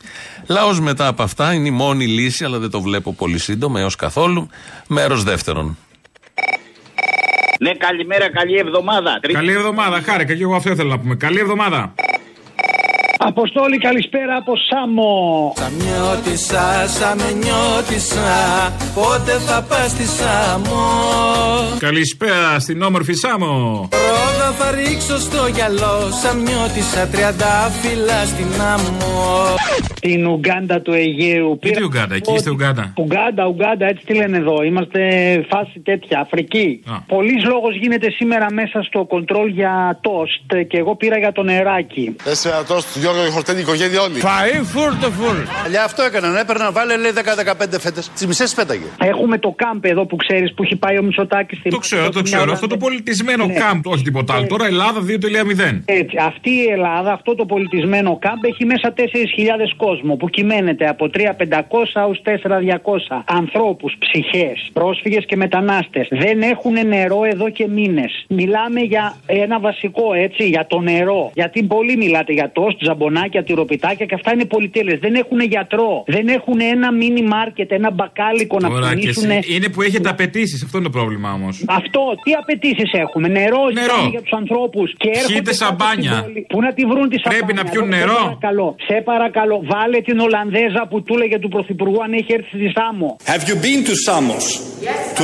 [0.47, 3.95] Λαός μετά από αυτά είναι η μόνη λύση, αλλά δεν το βλέπω πολύ σύντομα έως
[3.95, 4.49] καθόλου.
[4.87, 5.77] Μέρος δεύτερον.
[7.59, 9.19] Ναι, καλημέρα, καλή εβδομάδα.
[9.31, 11.15] Καλή εβδομάδα, χάρηκα και εγώ αυτό ήθελα να πούμε.
[11.15, 11.93] Καλή εβδομάδα.
[13.33, 15.53] Αποστόλη, καλησπέρα από Σάμο.
[15.57, 16.65] Σαμιώτησα,
[16.97, 18.31] σαμενιώτησα,
[18.95, 20.83] πότε θα πας στη Σάμο.
[21.79, 23.89] Καλησπέρα στην όμορφη Σάμο.
[23.91, 29.55] Ρόδα θα ρίξω στο γυαλό, σαμιώτησα τριάντα φύλλα στην άμμο.
[29.99, 31.57] Την Ουγγάντα του Αιγαίου.
[31.61, 34.63] Τι Ουγγάντα, εκεί είστε Ουγγάντα; Ουγγάντα, Ουγγάντα, έτσι τι λένε εδώ.
[34.63, 34.99] Είμαστε
[35.51, 36.83] φάση τέτοια, Αφρική.
[37.07, 42.15] Πολλή λόγος γίνεται σήμερα μέσα στο κοντρόλ για τόστ και εγώ πήρα για το νεράκι.
[42.23, 44.19] Τέσσερα τόστ, Γιώργο, η χορτένη οικογένεια όλοι.
[44.21, 45.37] Φαΐ φουρ το φουρ.
[45.65, 46.35] Αλλιά αυτό έκαναν.
[46.35, 48.09] Έπαιρναν, βάλε λέει 10-15 φέτες.
[48.09, 48.85] Τις μισές πέταγε.
[48.99, 52.21] Έχουμε το κάμπ εδώ που ξέρεις που έχει πάει ο Μισοτάκη στην Το ξέρω, το
[52.21, 52.51] ξέρω.
[52.51, 54.47] Αυτό το πολιτισμένο κάμπ, όχι τίποτα άλλο.
[54.47, 55.81] Τώρα Ελλάδα 2.0.
[55.85, 59.03] Έτσι, αυτή η Ελλάδα, αυτό το πολιτισμένο κάμπ έχει μέσα 4.000
[59.77, 61.21] κόσμο που κυμαίνεται από 3.500
[61.93, 66.07] έως 4.200 ανθρώπους, ψυχές, πρόσφυγες και μετανάστες.
[66.11, 68.25] Δεν έχουν νερό εδώ και μήνες.
[68.27, 71.31] Μιλάμε για ένα βασικό έτσι, για το νερό.
[71.33, 74.99] Γιατί πολλοί μιλάτε για τόστ, ζαμπονάκια, τυροπιτάκια και αυτά είναι πολυτέλειες.
[74.99, 76.03] Δεν έχουν γιατρό.
[76.07, 79.29] Δεν έχουν ένα μίνι μάρκετ, ένα μπακάλικο να Τώρα και πουλήσουν.
[79.29, 79.53] εσύ.
[79.55, 81.63] Είναι που έχετε απαιτήσεις, αυτό είναι το πρόβλημα όμως.
[81.67, 83.83] Αυτό, τι απαιτήσεις έχουμε; Νερό, Νερό.
[83.83, 84.87] ζητάμε για τους ανθρώπους.
[85.03, 86.11] Και έρχονται Πιείτε κάτω σαμπάνια.
[86.11, 86.45] στην πόλη.
[86.53, 87.35] Πού να τη βρουν τη σαμπάνια.
[87.45, 88.19] Πρέπει να πιούν εδώ, νερό.
[88.19, 92.49] Σε παρακαλώ, σε παρακαλώ, βάλε την Ολλανδέζα που του έλεγε του Πρωθυπουργού αν έχει έρθει
[92.61, 93.09] στη Σάμο.
[93.33, 94.45] Have you been to Samos?
[95.19, 95.23] To...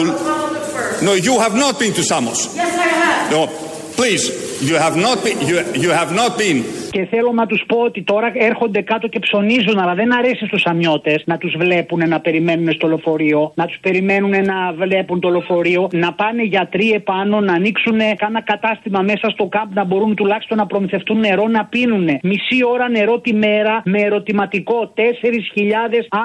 [1.08, 2.40] No, you have not been to Samos.
[2.60, 3.32] Yes, I have.
[3.36, 3.42] No,
[4.00, 4.24] please,
[4.70, 5.38] you have not been.
[5.50, 6.58] You, you have not been.
[6.94, 10.66] Και θέλω να τους πω ότι τώρα έρχονται κάτω και ψωνίζουν, αλλά δεν αρέσει στους
[10.66, 15.88] αμιώτε να τους βλέπουν να περιμένουν στο λεωφορείο, να τους περιμένουν να βλέπουν το λεωφορείο,
[15.92, 20.66] να πάνε γιατροί επάνω, να ανοίξουν κάνα κατάστημα μέσα στο κάμπ, να μπορούν τουλάχιστον να
[20.66, 22.08] προμηθευτούν νερό να πίνουν.
[22.24, 25.02] Μισή ώρα νερό τη μέρα με ερωτηματικό 4.000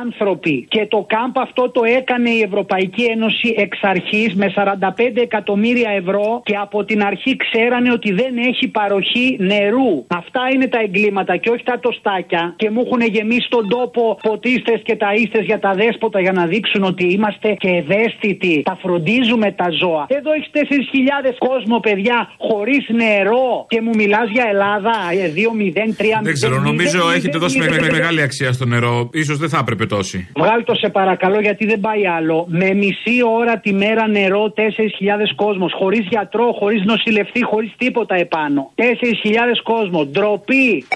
[0.02, 0.66] άνθρωποι.
[0.68, 6.40] Και το κάμπ αυτό το έκανε η Ευρωπαϊκή Ένωση εξ αρχής με 45 εκατομμύρια ευρώ
[6.44, 10.04] και από την αρχή ξέρανε ότι δεν έχει παροχή νερού.
[10.08, 12.54] Αυτά είναι τα εγκλήματα και όχι τα τοστάκια.
[12.56, 16.82] Και μου έχουν γεμίσει τον τόπο ποτίστε και ταΐστες για τα δέσποτα για να δείξουν
[16.82, 18.62] ότι είμαστε και ευαίσθητοι.
[18.64, 20.06] Τα φροντίζουμε τα ζώα.
[20.08, 23.66] Εδώ έχεις 4.000 κόσμο, παιδιά, χωρίς νερό.
[23.68, 26.22] Και μου μιλάς για Ελλάδα ε, 2-0, 3-0.
[26.22, 29.10] Δεν ξέρω, νομίζω 0, έχετε δώσει με- με- με- μεγάλη αξία στο νερό.
[29.26, 30.28] σω δεν θα έπρεπε τόση.
[30.36, 32.46] Βγάλ το σε παρακαλώ γιατί δεν πάει άλλο.
[32.48, 35.72] Με μισή ώρα τη μέρα νερό 4.000 κόσμος.
[35.78, 38.72] Χωρίς γιατρό, χωρίς νοσηλευτή, χωρίς τίποτα επάνω.
[38.74, 38.82] 4.000
[39.62, 40.04] κόσμο.
[40.04, 40.86] Ντροπή ντροπή.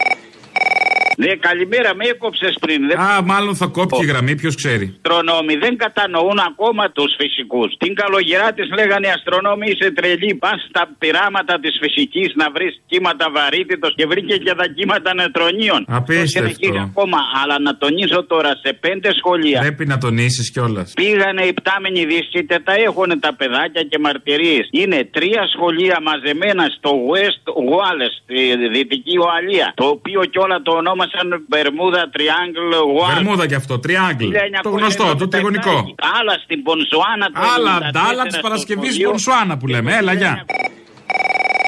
[1.17, 2.81] Ναι, καλημέρα, με έκοψες πριν.
[2.89, 2.97] Δεν...
[2.99, 4.87] Α, μάλλον θα κόπηκε η γραμμή, ποιος ξέρει.
[4.97, 7.71] Αστρονόμοι δεν κατανοούν ακόμα τους φυσικούς.
[7.83, 10.33] Την καλογερά της λέγανε οι αστρονόμοι είσαι τρελή.
[10.45, 15.81] Πας στα πειράματα της φυσικής να βρεις κύματα βαρύτητος και βρήκε και τα κύματα νετρονίων.
[15.99, 16.49] Απίστευτο.
[16.49, 17.19] Το συνεχίζει ακόμα.
[17.41, 19.59] Αλλά να τονίσω τώρα σε πέντε σχολεία.
[19.67, 20.93] Πρέπει να τονίσεις κιόλας.
[21.01, 24.65] Πήγανε οι πτάμενοι δίσκητε, τα έχουν τα παιδάκια και μαρτυρίες.
[24.81, 28.39] Είναι τρία σχολεία μαζεμένα στο West Wales, στη
[28.75, 29.67] δυτική Ουαλία.
[29.81, 33.15] Το οποίο κιόλα το ονόμασαν Μπερμούδα Triangle Wales.
[33.15, 34.29] Βερμούδα κι αυτό, τριάγκλ.
[34.63, 35.95] Το γνωστό, το τριγωνικό.
[36.19, 37.27] Άλλα στην Πονσουάνα.
[37.27, 39.09] το Άλλα 94 αντάλλα της στο Παρασκευής σχολείο.
[39.09, 39.97] Πονσουάνα που λέμε.
[39.97, 40.45] Έλα, γεια.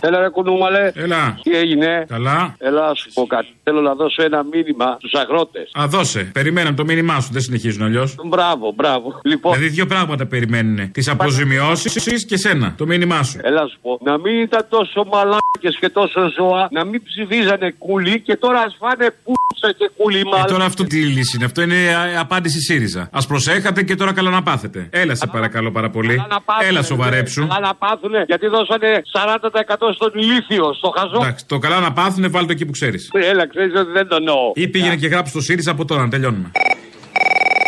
[0.07, 0.91] Έλα ρε κουνούμαλε.
[0.95, 1.39] Έλα.
[1.43, 2.55] Τι έγινε; Καλά.
[2.59, 3.49] Έλα να σου πω κάτι.
[3.63, 5.71] Θέλω να δώσω ένα μήνυμα στους αγρότες.
[5.81, 6.31] Α, δώσε.
[6.33, 7.29] Περιμέναν το μήνυμά σου.
[7.33, 8.15] Δεν συνεχίζουν αλλιώς.
[8.25, 9.21] Μπράβο, μπράβο.
[9.25, 10.91] Λοιπόν, Δηλαδή δύο πράγματα περιμένουν.
[10.93, 12.75] Τις αποζημιώσεις και σένα.
[12.79, 13.39] Το μήνυμά σου.
[13.43, 13.99] έλα να σου πω.
[14.03, 16.69] Να μην ήταν τόσο μαλάκες και τόσο ζώα.
[16.71, 20.47] Να μην ψηφίζανε κούλι και τώρα ας φάνε πούτσα και κούλι Ε, μάλλον.
[20.47, 21.45] τώρα αυτό τι λύση είναι.
[21.45, 23.09] Αυτό είναι α, απάντηση ΣΥΡΙΖΑ.
[23.13, 24.89] Α προσέχατε και τώρα καλά να πάθετε.
[24.91, 26.17] Έλα σε παρακαλώ πάρα πολύ.
[26.17, 27.47] Να πάθουνε, Έλα σοβαρέψου.
[27.47, 31.21] Καλά να πάθουνε γιατί δώσανε 40% στον ηλίθιο, στο χαζό.
[31.23, 33.11] Εντάξει, το καλά να πάθουνε, βάλτε το εκεί που ξέρεις.
[33.13, 34.53] Έλα, ξέρεις ότι δεν το εννοώ.
[34.55, 36.51] Ή πήγαινε και γράψει το ΣΥΡΙΖΑ από τώρα να τελειώνουμε.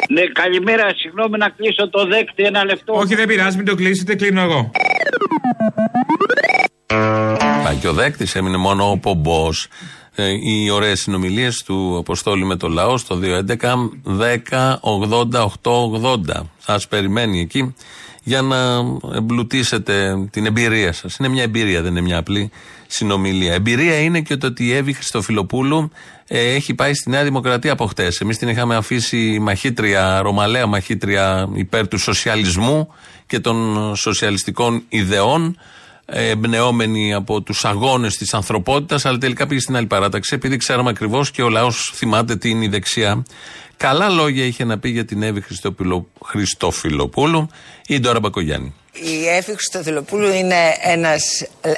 [0.09, 2.93] Ναι, καλημέρα, συγγνώμη να κλείσω το δέκτη ένα λεπτό.
[2.95, 4.71] Όχι, δεν πειράζει, μην το κλείσετε, κλείνω εγώ.
[7.65, 9.69] Πάει και ο δέκτη, έμεινε μόνο ο πομπός.
[10.15, 14.79] Ε, οι ωραίες συνομιλίες του Αποστόλη με το λαό στο 211 10
[15.33, 16.43] 80 880.
[16.59, 17.75] Σας περιμένει εκεί
[18.29, 18.57] για να
[19.15, 21.17] εμπλουτίσετε την εμπειρία σας.
[21.17, 22.51] Είναι μια εμπειρία, δεν είναι μια απλή
[22.87, 23.53] συνομιλία.
[23.53, 25.91] Εμπειρία είναι και το ότι η Εύη Χριστοφιλοπούλου
[26.27, 28.21] ε, έχει πάει στη Νέα Δημοκρατία από χτες.
[28.21, 32.89] Εμείς την είχαμε αφήσει μαχήτρια, ρωμαλαία μαχήτρια υπέρ του σοσιαλισμού
[33.27, 35.59] και των σοσιαλιστικών ιδεών
[36.07, 40.91] ε, εμπνεόμενη από τους αγώνες της ανθρωπότητας, αλλά τελικά πήγε στην άλλη παράταξη, επειδή ξέραμε
[40.91, 43.23] ακριβώς και ο λαός θυμάται τι είναι η δεξιά.
[43.77, 47.49] Καλά λόγια είχε να πει για την Εύη Χριστοπιλο- Χριστοφιλοπούλου
[47.87, 48.75] η Ντόρα Μπακογιάννη.
[48.93, 51.23] Η Εύη Χριστοδηλοπούλου είναι ένας,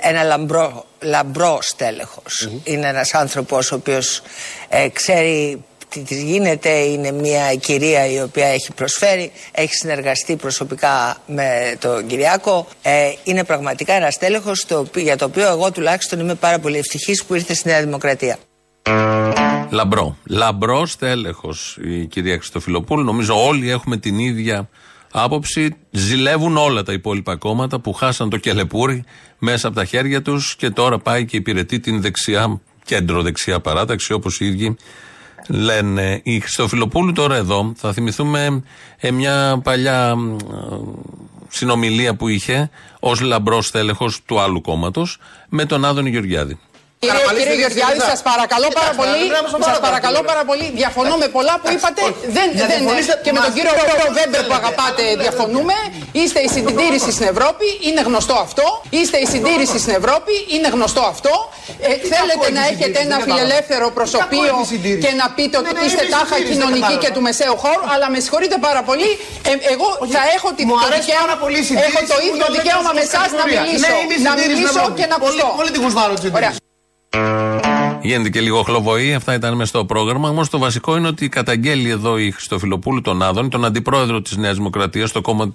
[0.00, 2.48] ένα λαμπρό, λαμπρό στέλεχος.
[2.64, 4.22] Είναι ένας άνθρωπος ο οποίος
[4.68, 11.16] ε, ξέρει τι της γίνεται, είναι μια κυρία η οποία έχει προσφέρει, έχει συνεργαστεί προσωπικά
[11.26, 12.66] με τον Κυριάκο.
[12.82, 16.78] Ε, είναι πραγματικά ένα στέλεχος το οποίο- για το οποίο εγώ τουλάχιστον είμαι πάρα πολύ
[16.78, 18.36] ευτυχής που ήρθε στη Νέα Δημοκρατία.
[19.70, 20.16] Λαμπρό.
[20.26, 23.04] Λαμπρό στέλεχος η κυρία Χριστοφιλοπούλου.
[23.04, 24.68] Νομίζω όλοι έχουμε την ίδια
[25.12, 25.76] άποψη.
[25.90, 29.04] Ζηλεύουν όλα τα υπόλοιπα κόμματα που χάσαν το κελεπούρι
[29.38, 34.40] μέσα από τα χέρια τους και τώρα πάει και υπηρετεί την δεξιά, κέντρο-δεξιά παράταξη όπως
[34.40, 34.76] οι ίδιοι
[35.48, 36.20] λένε.
[36.22, 38.62] Η Χριστοφιλοπούλου τώρα εδώ θα θυμηθούμε
[38.96, 40.36] ε, μια παλιά μ, ε,
[41.48, 42.70] συνομιλία που είχε
[43.00, 45.18] ως λαμπρός τέλεχο του άλλου κόμματος
[45.48, 46.58] με τον Άδωνη Γεωργιάδη.
[47.02, 49.20] Κύριε, κύριε Γεωργιάδη, σας παρακαλώ πάρα πολύ.
[49.70, 50.66] Σας παρακαλώ πάρα πολύ.
[50.80, 52.02] Διαφωνώ με πολλά που είπατε.
[52.36, 52.80] Δεν, δεν,
[53.24, 53.72] και με τον κύριο
[54.18, 55.76] Βέμπερ που αγαπάτε διαφωνούμε.
[56.20, 58.66] Είστε η συντήρηση στην Ευρώπη, είναι γνωστό αυτό.
[58.98, 61.32] Είστε η συντήρηση στην Ευρώπη, είναι γνωστό αυτό.
[61.88, 64.52] Ε, θέλετε να έχετε ένα φιλελεύθερο προσωπείο
[65.04, 68.82] και να πείτε ότι είστε τάχα κοινωνική και του μεσαίου χώρου, αλλά με συγχωρείτε πάρα
[68.88, 69.10] πολύ.
[69.50, 71.34] Ε, εγώ θα έχω τη- το δικαίωμα,
[71.88, 73.92] έχω το ίδιο δικαίωμα με εσάς να μιλήσω.
[74.28, 75.46] Να μιλήσω και να ακουστώ.
[76.40, 76.52] Ωραία.
[78.02, 80.28] Γίνεται και λίγο χλωβοή, αυτά ήταν μέσα στο πρόγραμμα.
[80.28, 84.56] Όμως το βασικό είναι ότι καταγγέλει εδώ η Χριστοφιλοπούλου τον Άδωνη, τον αντιπρόεδρο της Νέας
[84.56, 85.54] Δημοκρατίας, το κόμμα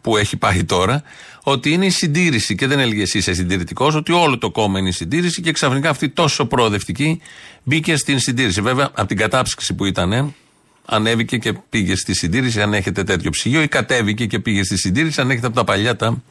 [0.00, 1.02] που έχει πάει τώρα,
[1.42, 2.54] ότι είναι η συντήρηση.
[2.54, 5.88] Και δεν έλεγε εσύ είσαι συντηρητικός, ότι όλο το κόμμα είναι η συντήρηση και ξαφνικά
[5.90, 7.20] αυτή τόσο προοδευτική
[7.62, 8.60] μπήκε στην συντήρηση.
[8.60, 10.34] Βέβαια, από την κατάψυξη που ήταν,
[10.84, 15.20] ανέβηκε και πήγε στη συντήρηση, αν έχετε τέτοιο ψυγείο, ή κατέβηκε και πήγε στη συντήρηση,
[15.20, 16.22] αν έχετε από τα παλιά τα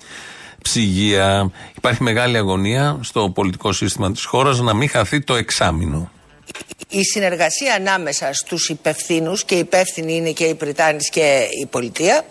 [0.62, 1.52] ψυγεία.
[1.78, 6.12] Υπάρχει μεγάλη αγωνία στο πολιτικό σύστημα της χώρας να μην χαθεί το εξάμεινο.
[6.90, 12.26] η συνεργασία ανάμεσα στους υπευθύνους και υπεύθυνοι είναι και οι Πριτάνης και η πολιτεία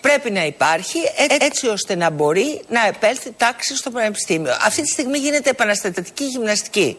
[0.00, 4.52] πρέπει να υπάρχει έ- έτσι ώστε να μπορεί να επέλθει τάξη στο πανεπιστήμιο.
[4.66, 6.96] Αυτή τη στιγμή γίνεται επαναστατική γυμναστική.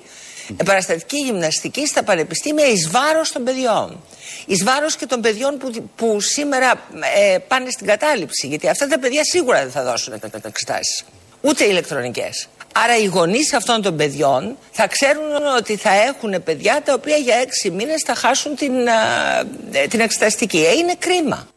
[0.58, 4.04] Επαναστατική γυμναστική στα πανεπιστήμια εις βάρος των παιδιών.
[4.46, 6.72] Εις βάρος και των παιδιών που, που σήμερα
[7.16, 8.48] ε, πάνε στην κατάληψη.
[8.48, 11.04] Γιατί αυτά τα παιδιά σίγουρα δεν θα δώσουν εξετάσεις.
[11.42, 12.48] Ούτε ηλεκτρονικές.
[12.74, 17.36] Άρα οι γονείς αυτών των παιδιών θα ξέρουν ότι θα έχουν παιδιά τα οποία για
[17.36, 19.40] έξι μήνες θα χάσουν την, α,
[19.72, 20.58] ε, την εξεταστική.
[20.58, 21.48] Ε, είναι κρίμα.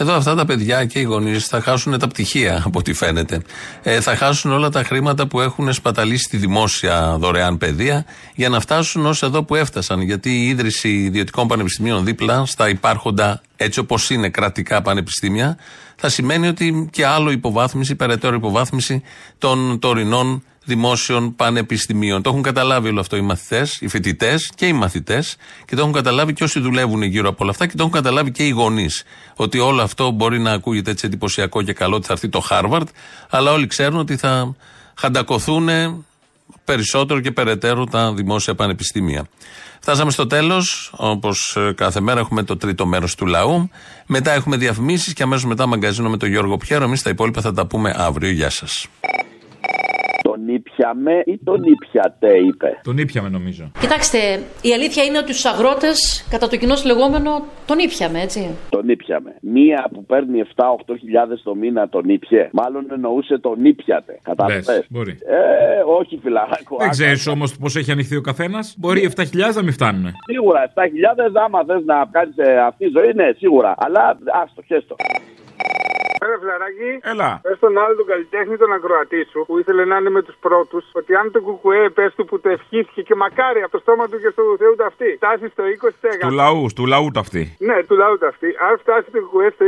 [0.00, 3.42] Εδώ αυτά τα παιδιά και οι γονείς θα χάσουν τα πτυχία, από ό,τι φαίνεται.
[3.82, 8.60] Ε, θα χάσουν όλα τα χρήματα που έχουν σπαταλήσει στη δημόσια δωρεάν παιδεία για να
[8.60, 10.00] φτάσουν ως εδώ που έφτασαν.
[10.00, 15.56] Γιατί η ίδρυση ιδιωτικών πανεπιστημίων δίπλα στα υπάρχοντα, έτσι όπως είναι κρατικά πανεπιστήμια,
[15.96, 19.02] θα σημαίνει ότι και άλλο υποβάθμιση, περαιτέρω υποβάθμιση
[19.38, 22.22] των τωρινών δημόσιων πανεπιστημίων.
[22.22, 25.92] Το έχουν καταλάβει όλο αυτό οι μαθητές, οι φοιτητές και οι μαθητές και το έχουν
[25.92, 29.02] καταλάβει και όσοι δουλεύουν γύρω από όλα αυτά και το έχουν καταλάβει και οι γονείς.
[29.36, 32.88] Ότι όλο αυτό μπορεί να ακούγεται έτσι εντυπωσιακό και καλό ότι θα έρθει το Χάρβαρντ,
[33.30, 34.56] αλλά όλοι ξέρουν ότι θα
[34.94, 35.68] χαντακωθούν
[36.64, 39.26] περισσότερο και περαιτέρω τα δημόσια πανεπιστήμια.
[39.80, 40.92] Φτάσαμε στο τέλος.
[40.96, 43.70] Όπως κάθε μέρα έχουμε το τρίτο μέρος του λαού.
[44.06, 46.84] Μετά έχουμε διαφημίσεις και αμέσως μετά μαγκαζίνο με τον Γιώργο Πιέρο.
[46.84, 48.30] Εμείς τα υπόλοιπα θα τα πούμε αύριο.
[48.30, 48.86] Γεια σας.
[50.38, 52.80] Τον τον ήπιαμε ή τον ήπιατε, είπε.
[52.82, 53.70] Τον ήπιαμε νομίζω.
[53.80, 54.18] Κοιτάξτε,
[54.62, 58.56] η αλήθεια είναι ότι στου αγρότες, κατά το κοινό λεγόμενο, τον ήπιαμε, έτσι.
[58.68, 59.34] Τον ήπιαμε.
[59.40, 62.48] Μία που παίρνει 7-8 χιλιάδες το μήνα τον ήπιε.
[62.52, 64.18] Μάλλον εννοούσε τον ήπιατε.
[64.22, 65.18] Κατάλαβες; Λες, μπορεί.
[65.26, 66.76] Ε, όχι φιλαράκο.
[66.78, 68.74] Δεν ξέρεις όμως πώς έχει ανοιχθεί ο καθένας.
[68.78, 70.12] Μπορεί 7.000 να μην φτάνουν.
[70.30, 72.34] Σίγουρα 7.000 άμα θες να κάνεις
[72.66, 73.74] αυτή τη ζωή, ναι, σίγουρα.
[73.78, 74.96] Αλλά άστο, χέστο.
[76.24, 76.90] Έλα, φιλαράκι.
[77.12, 77.30] Έλα.
[77.42, 80.84] Πες τον άλλο τον καλλιτέχνη, τον ακροατή σου, που ήθελε να είναι με τους πρώτους,
[80.92, 84.18] ότι αν το κουκουέ πες του που το ευχήθηκε και μακάρι από το στόμα του
[84.22, 86.26] και στο Θεού ταυτί, φτάσει στο 20%.
[86.28, 87.56] Του λαού, του λαού ταυτή.
[87.58, 88.46] Ναι, του λαού ταυτί.
[88.68, 89.64] Αν φτάσει το κουκουέ στο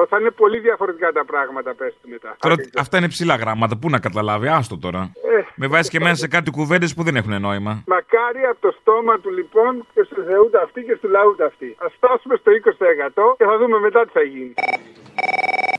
[0.00, 2.36] 20% θα είναι πολύ διαφορετικά τα πράγματα, πες του μετά.
[2.38, 3.76] Τώρα αυτά είναι ψηλά γράμματα.
[3.80, 5.00] Πού να καταλάβει, άστο τώρα.
[5.36, 7.82] Ε, Με βάζεις και μέσα σε κάτι κουβέντες που δεν έχουν νόημα.
[7.86, 11.76] Μακάρι από το στόμα του λοιπόν και στο Θεού ταυτί και στο λαού ταυτί.
[11.84, 14.54] Α φτάσουμε στο 20% και θα δούμε μετά τι θα γίνει.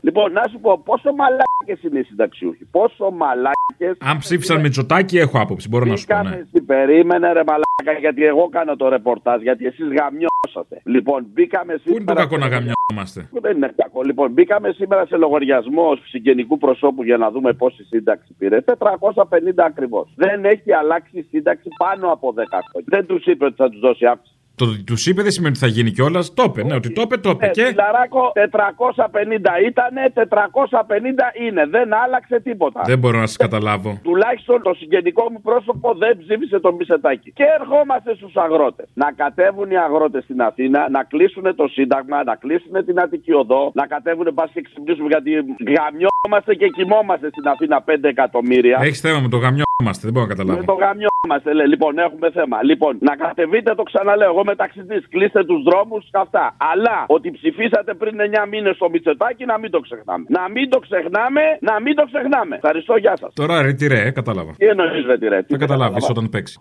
[0.06, 2.64] Λοιπόν, να σου πω πόσο μαλάκες είναι οι συνταξιούχοι.
[2.70, 3.96] Πόσο μαλάκες.
[4.10, 5.68] Αν ψήφισαν με τσοτάκι, έχω άποψη.
[5.68, 6.22] Μπορώ να σου πω.
[6.22, 6.42] Ναι.
[6.52, 10.80] Τι περίμενε, ρε μαλάκα, γιατί εγώ κάνω το ρεπορτάζ, γιατί εσείς γαμιώσατε.
[10.84, 12.04] Λοιπόν, μπήκαμε σήμερα.
[12.04, 14.02] Πού είναι το κακό να γαμιόμαστε; Δεν είναι κακό.
[14.02, 18.58] Λοιπόν, μπήκαμε σήμερα σε λογαριασμό συγγενικού προσώπου για να δούμε πόση σύνταξη πήρε.
[18.60, 20.12] 450 ακριβώς.
[20.16, 22.88] Δεν έχει αλλάξει η σύνταξη πάνω από 10 χρόνια.
[22.94, 24.35] Δεν τους είπε ότι θα τους δώσει αύξηση.
[24.56, 26.34] Το ότι τους είπε δεν σημαίνει ότι θα γίνει κιόλας.
[26.34, 27.46] Το είπε, ναι, ότι το είπε, το είπε.
[27.46, 31.66] Ε, Και Φιλαράκο, 450 ήτανε, 450 είναι.
[31.66, 32.82] Δεν άλλαξε τίποτα.
[32.86, 33.98] δεν μπορώ να σας καταλάβω.
[34.08, 37.32] Τουλάχιστον το συγγενικό μου πρόσωπο δεν ψήφισε τον Μισετάκη.
[37.32, 38.88] Και ερχόμαστε στους αγρότες.
[38.94, 43.70] Να κατέβουν οι αγρότες στην Αθήνα, να κλείσουν το Σύνταγμα, να κλείσουν την Αττική Οδό,
[43.74, 45.30] να κατέβουν πας και ξυπνήσουμε γιατί
[45.76, 48.78] γαμιόμαστε και κοιμόμαστε στην Αθήνα 5 εκατομμύρια.
[48.82, 49.38] Έχεις θέμα με το
[49.78, 50.64] γαμιόμαστε, δεν μπορώ να Με καταλάβω.
[50.72, 51.66] το γαμιόμαστε, λέει.
[51.74, 52.62] Λοιπόν, έχουμε θέμα.
[52.70, 54.30] Λοιπόν, να κατεβείτε το ξαναλέω.
[54.32, 56.44] Εγώ με ταξιτής, κλείστε τους δρόμους και αυτά.
[56.72, 60.24] Αλλά ότι ψηφίσατε πριν 9 μήνες στο Μητσοτάκι να μην το ξεχνάμε.
[60.28, 62.54] Να μην το ξεχνάμε, να μην το ξεχνάμε.
[62.56, 63.30] Ευχαριστώ, γεια σας.
[63.34, 64.52] Τώρα ρε τι ρε, ε, κατάλαβα.
[64.60, 65.42] Τι εννοείς, ρε, τι ρε.
[65.42, 66.12] τι Θα καταλάβεις καταλάβα.
[66.20, 66.56] όταν παίξει.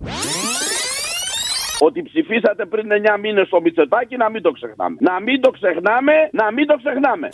[1.80, 4.96] Ότι ψηφίσατε πριν 9 μήνες στο Μητσοτάκι να μην το ξεχνάμε.
[5.00, 7.28] Να μην το ξεχνάμε, να μην το ξεχνάμε.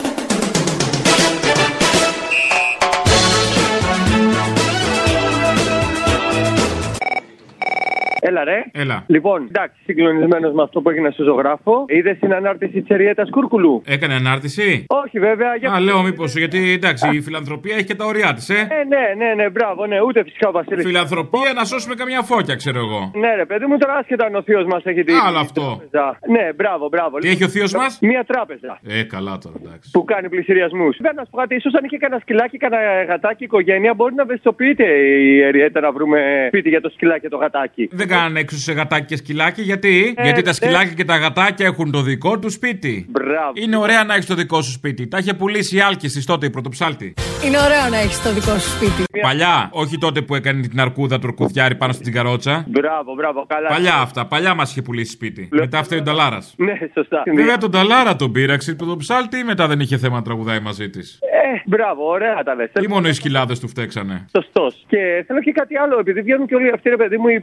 [8.28, 8.64] Έλα, ρε.
[8.72, 9.04] Έλα.
[9.06, 11.84] Λοιπόν, εντάξει, συγκλονισμένος με αυτό που έγινε στο ζωγράφο.
[11.88, 15.54] Είδες την ανάρτηση της Εριέτας Κούρκουλου; Έκανε ανάρτηση; Όχι, βέβαια.
[15.56, 15.72] Για...
[15.72, 18.54] Α, λέω μήπως γιατί εντάξει η φιλανθρωπία έχει και τα ωριά της, ε.
[18.54, 20.84] Ε, ναι, ναι, ναι, μπράβο, ναι, ούτε φυσικά ο Βασίλης.
[20.84, 23.10] Φιλανθρωπία να σώσουμε καμιά φώκια, ξέρω εγώ.
[23.14, 25.14] Ναι, ρε, παιδί μου, τώρα άσχετα αν ο θείος μας έχει την.
[25.26, 25.60] Άλλο αυτό.
[25.90, 26.18] τράπεζα.
[26.28, 27.18] Ναι, μπράβο, μπράβο.
[27.18, 29.90] Τι έχει ο θείος μας; Μία τράπεζα Ε, καλά τώρα, εντάξει.
[29.92, 30.96] που κάνει πλησιριασμούς.
[31.00, 34.22] Δεν να σου πω κάτι, ίσως αν είχε κανένα σκυλάκι, κανένα γατάκι οικογένεια, μπορεί να
[34.22, 37.88] ευαισθητοποιείται η Εριέτα να βρούμε σπίτι για το σκυλάκι και το γατάκι.
[37.92, 40.54] Δεν κάνανε έξω σε γατάκι και σκυλάκι, γιατί; Ε, γιατί τα ναι.
[40.54, 43.06] σκυλάκια και τα γατάκια έχουν το δικό του σπίτι.
[43.08, 43.52] Μπράβο.
[43.54, 45.06] Είναι ωραία να έχεις το δικό σου σπίτι.
[45.08, 47.14] Τα είχε πουλήσει η Άλκηση τότε η πρωτοψάλτη.
[47.46, 49.04] Είναι ωραίο να έχεις το δικό σου σπίτι.
[49.20, 52.64] Παλιά, όχι τότε που έκανε την αρκούδα του ορκουδιάρη πάνω στην καρότσα.
[52.68, 53.68] Μπράβο, μπράβο, καλά.
[53.68, 55.48] Παλιά αυτά, παλιά μας είχε πουλήσει σπίτι.
[55.50, 56.54] Μετά φταίει ο Νταλάρας.
[56.56, 57.22] Ναι, σωστά.
[57.34, 60.90] Βέβαια τον Νταλάρα τον πήραξε τον ψάλτη ή μετά δεν είχε θέμα να τραγουδάει μαζί
[60.90, 62.70] της; Ε, μπράβο, ωραία τα λες.
[62.80, 64.26] Ή μόνο οι σκυλάδες του φταίξανε.
[64.36, 64.84] Σωστός.
[64.86, 67.40] Και θέλω και κάτι άλλο, επειδή βγαίνουν και όλοι αυτοί, ρε παιδί μου, οι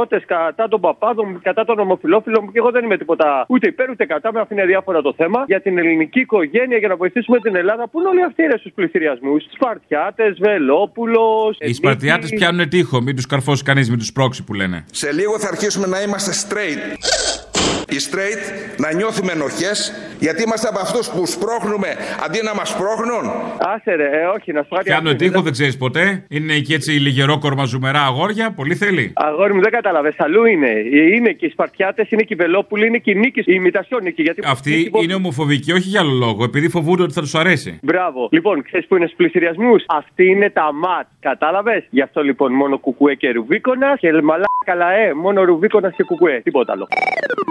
[0.00, 4.04] υπερπατριώτε κατά των παπάδων, κατά των ομοφυλόφιλων, και εγώ δεν είμαι τίποτα ούτε υπέρ ούτε
[4.04, 7.88] κατά, με αφήνει διάφορα το θέμα, για την ελληνική οικογένεια, για να βοηθήσουμε την Ελλάδα.
[7.88, 11.56] Πού είναι όλοι αυτοί ρε στους πληθυριασμούς, Σπαρτιάτες, Βελόπουλος.
[11.60, 14.84] Οι Σπαρτιάτες πιάνουν τείχο, μην τους καρφώσεις κανείς, μην τους πρόξει που λένε.
[14.90, 17.49] Σε λίγο θα αρχίσουμε να είμαστε straight.
[17.94, 18.42] Οι straight
[18.76, 21.88] να νιώθουμε ενοχές γιατί είμαστε από αυτούς που σπρώχνουμε
[22.24, 23.24] αντί να μας σπρώχνουν.
[23.58, 24.88] Άσε ρε, ε, όχι, να σου πω κάτι.
[24.88, 26.24] Πιάνουν τείχο, δεν ξέρεις ποτέ.
[26.28, 29.12] Είναι εκεί έτσι λιγερόκορμα ζουμερά αγόρια, πολύ θέλει.
[29.14, 30.14] Αγόρι μου, δεν κατάλαβες.
[30.18, 30.70] Αλλού είναι.
[31.14, 34.22] Είναι και οι Σπαρτιάτες, είναι και οι Βελόπουλοι, είναι και οι νίκης, η ημιτασιόν νίκη.
[34.22, 34.42] Γιατί...
[34.44, 37.78] Αυτοί είναι ομοφοβικοί, όχι για άλλο λόγο, επειδή φοβούνται ότι θα τους αρέσει.
[37.82, 38.28] Μπράβο.
[38.30, 39.74] Λοιπόν, ξέρεις που είναι στους πληστηριασμού.
[39.86, 41.08] Αυτή είναι τα ματς.
[41.20, 45.14] Κατάλαβες; Γι' αυτό λοιπόν μόνο κουκουέ και ρουβίκονας και μαλάκα λαέ.
[45.14, 46.40] Μόνο ρουβίκονας και κουκουέ.
[46.40, 46.88] Τίποτα άλλο.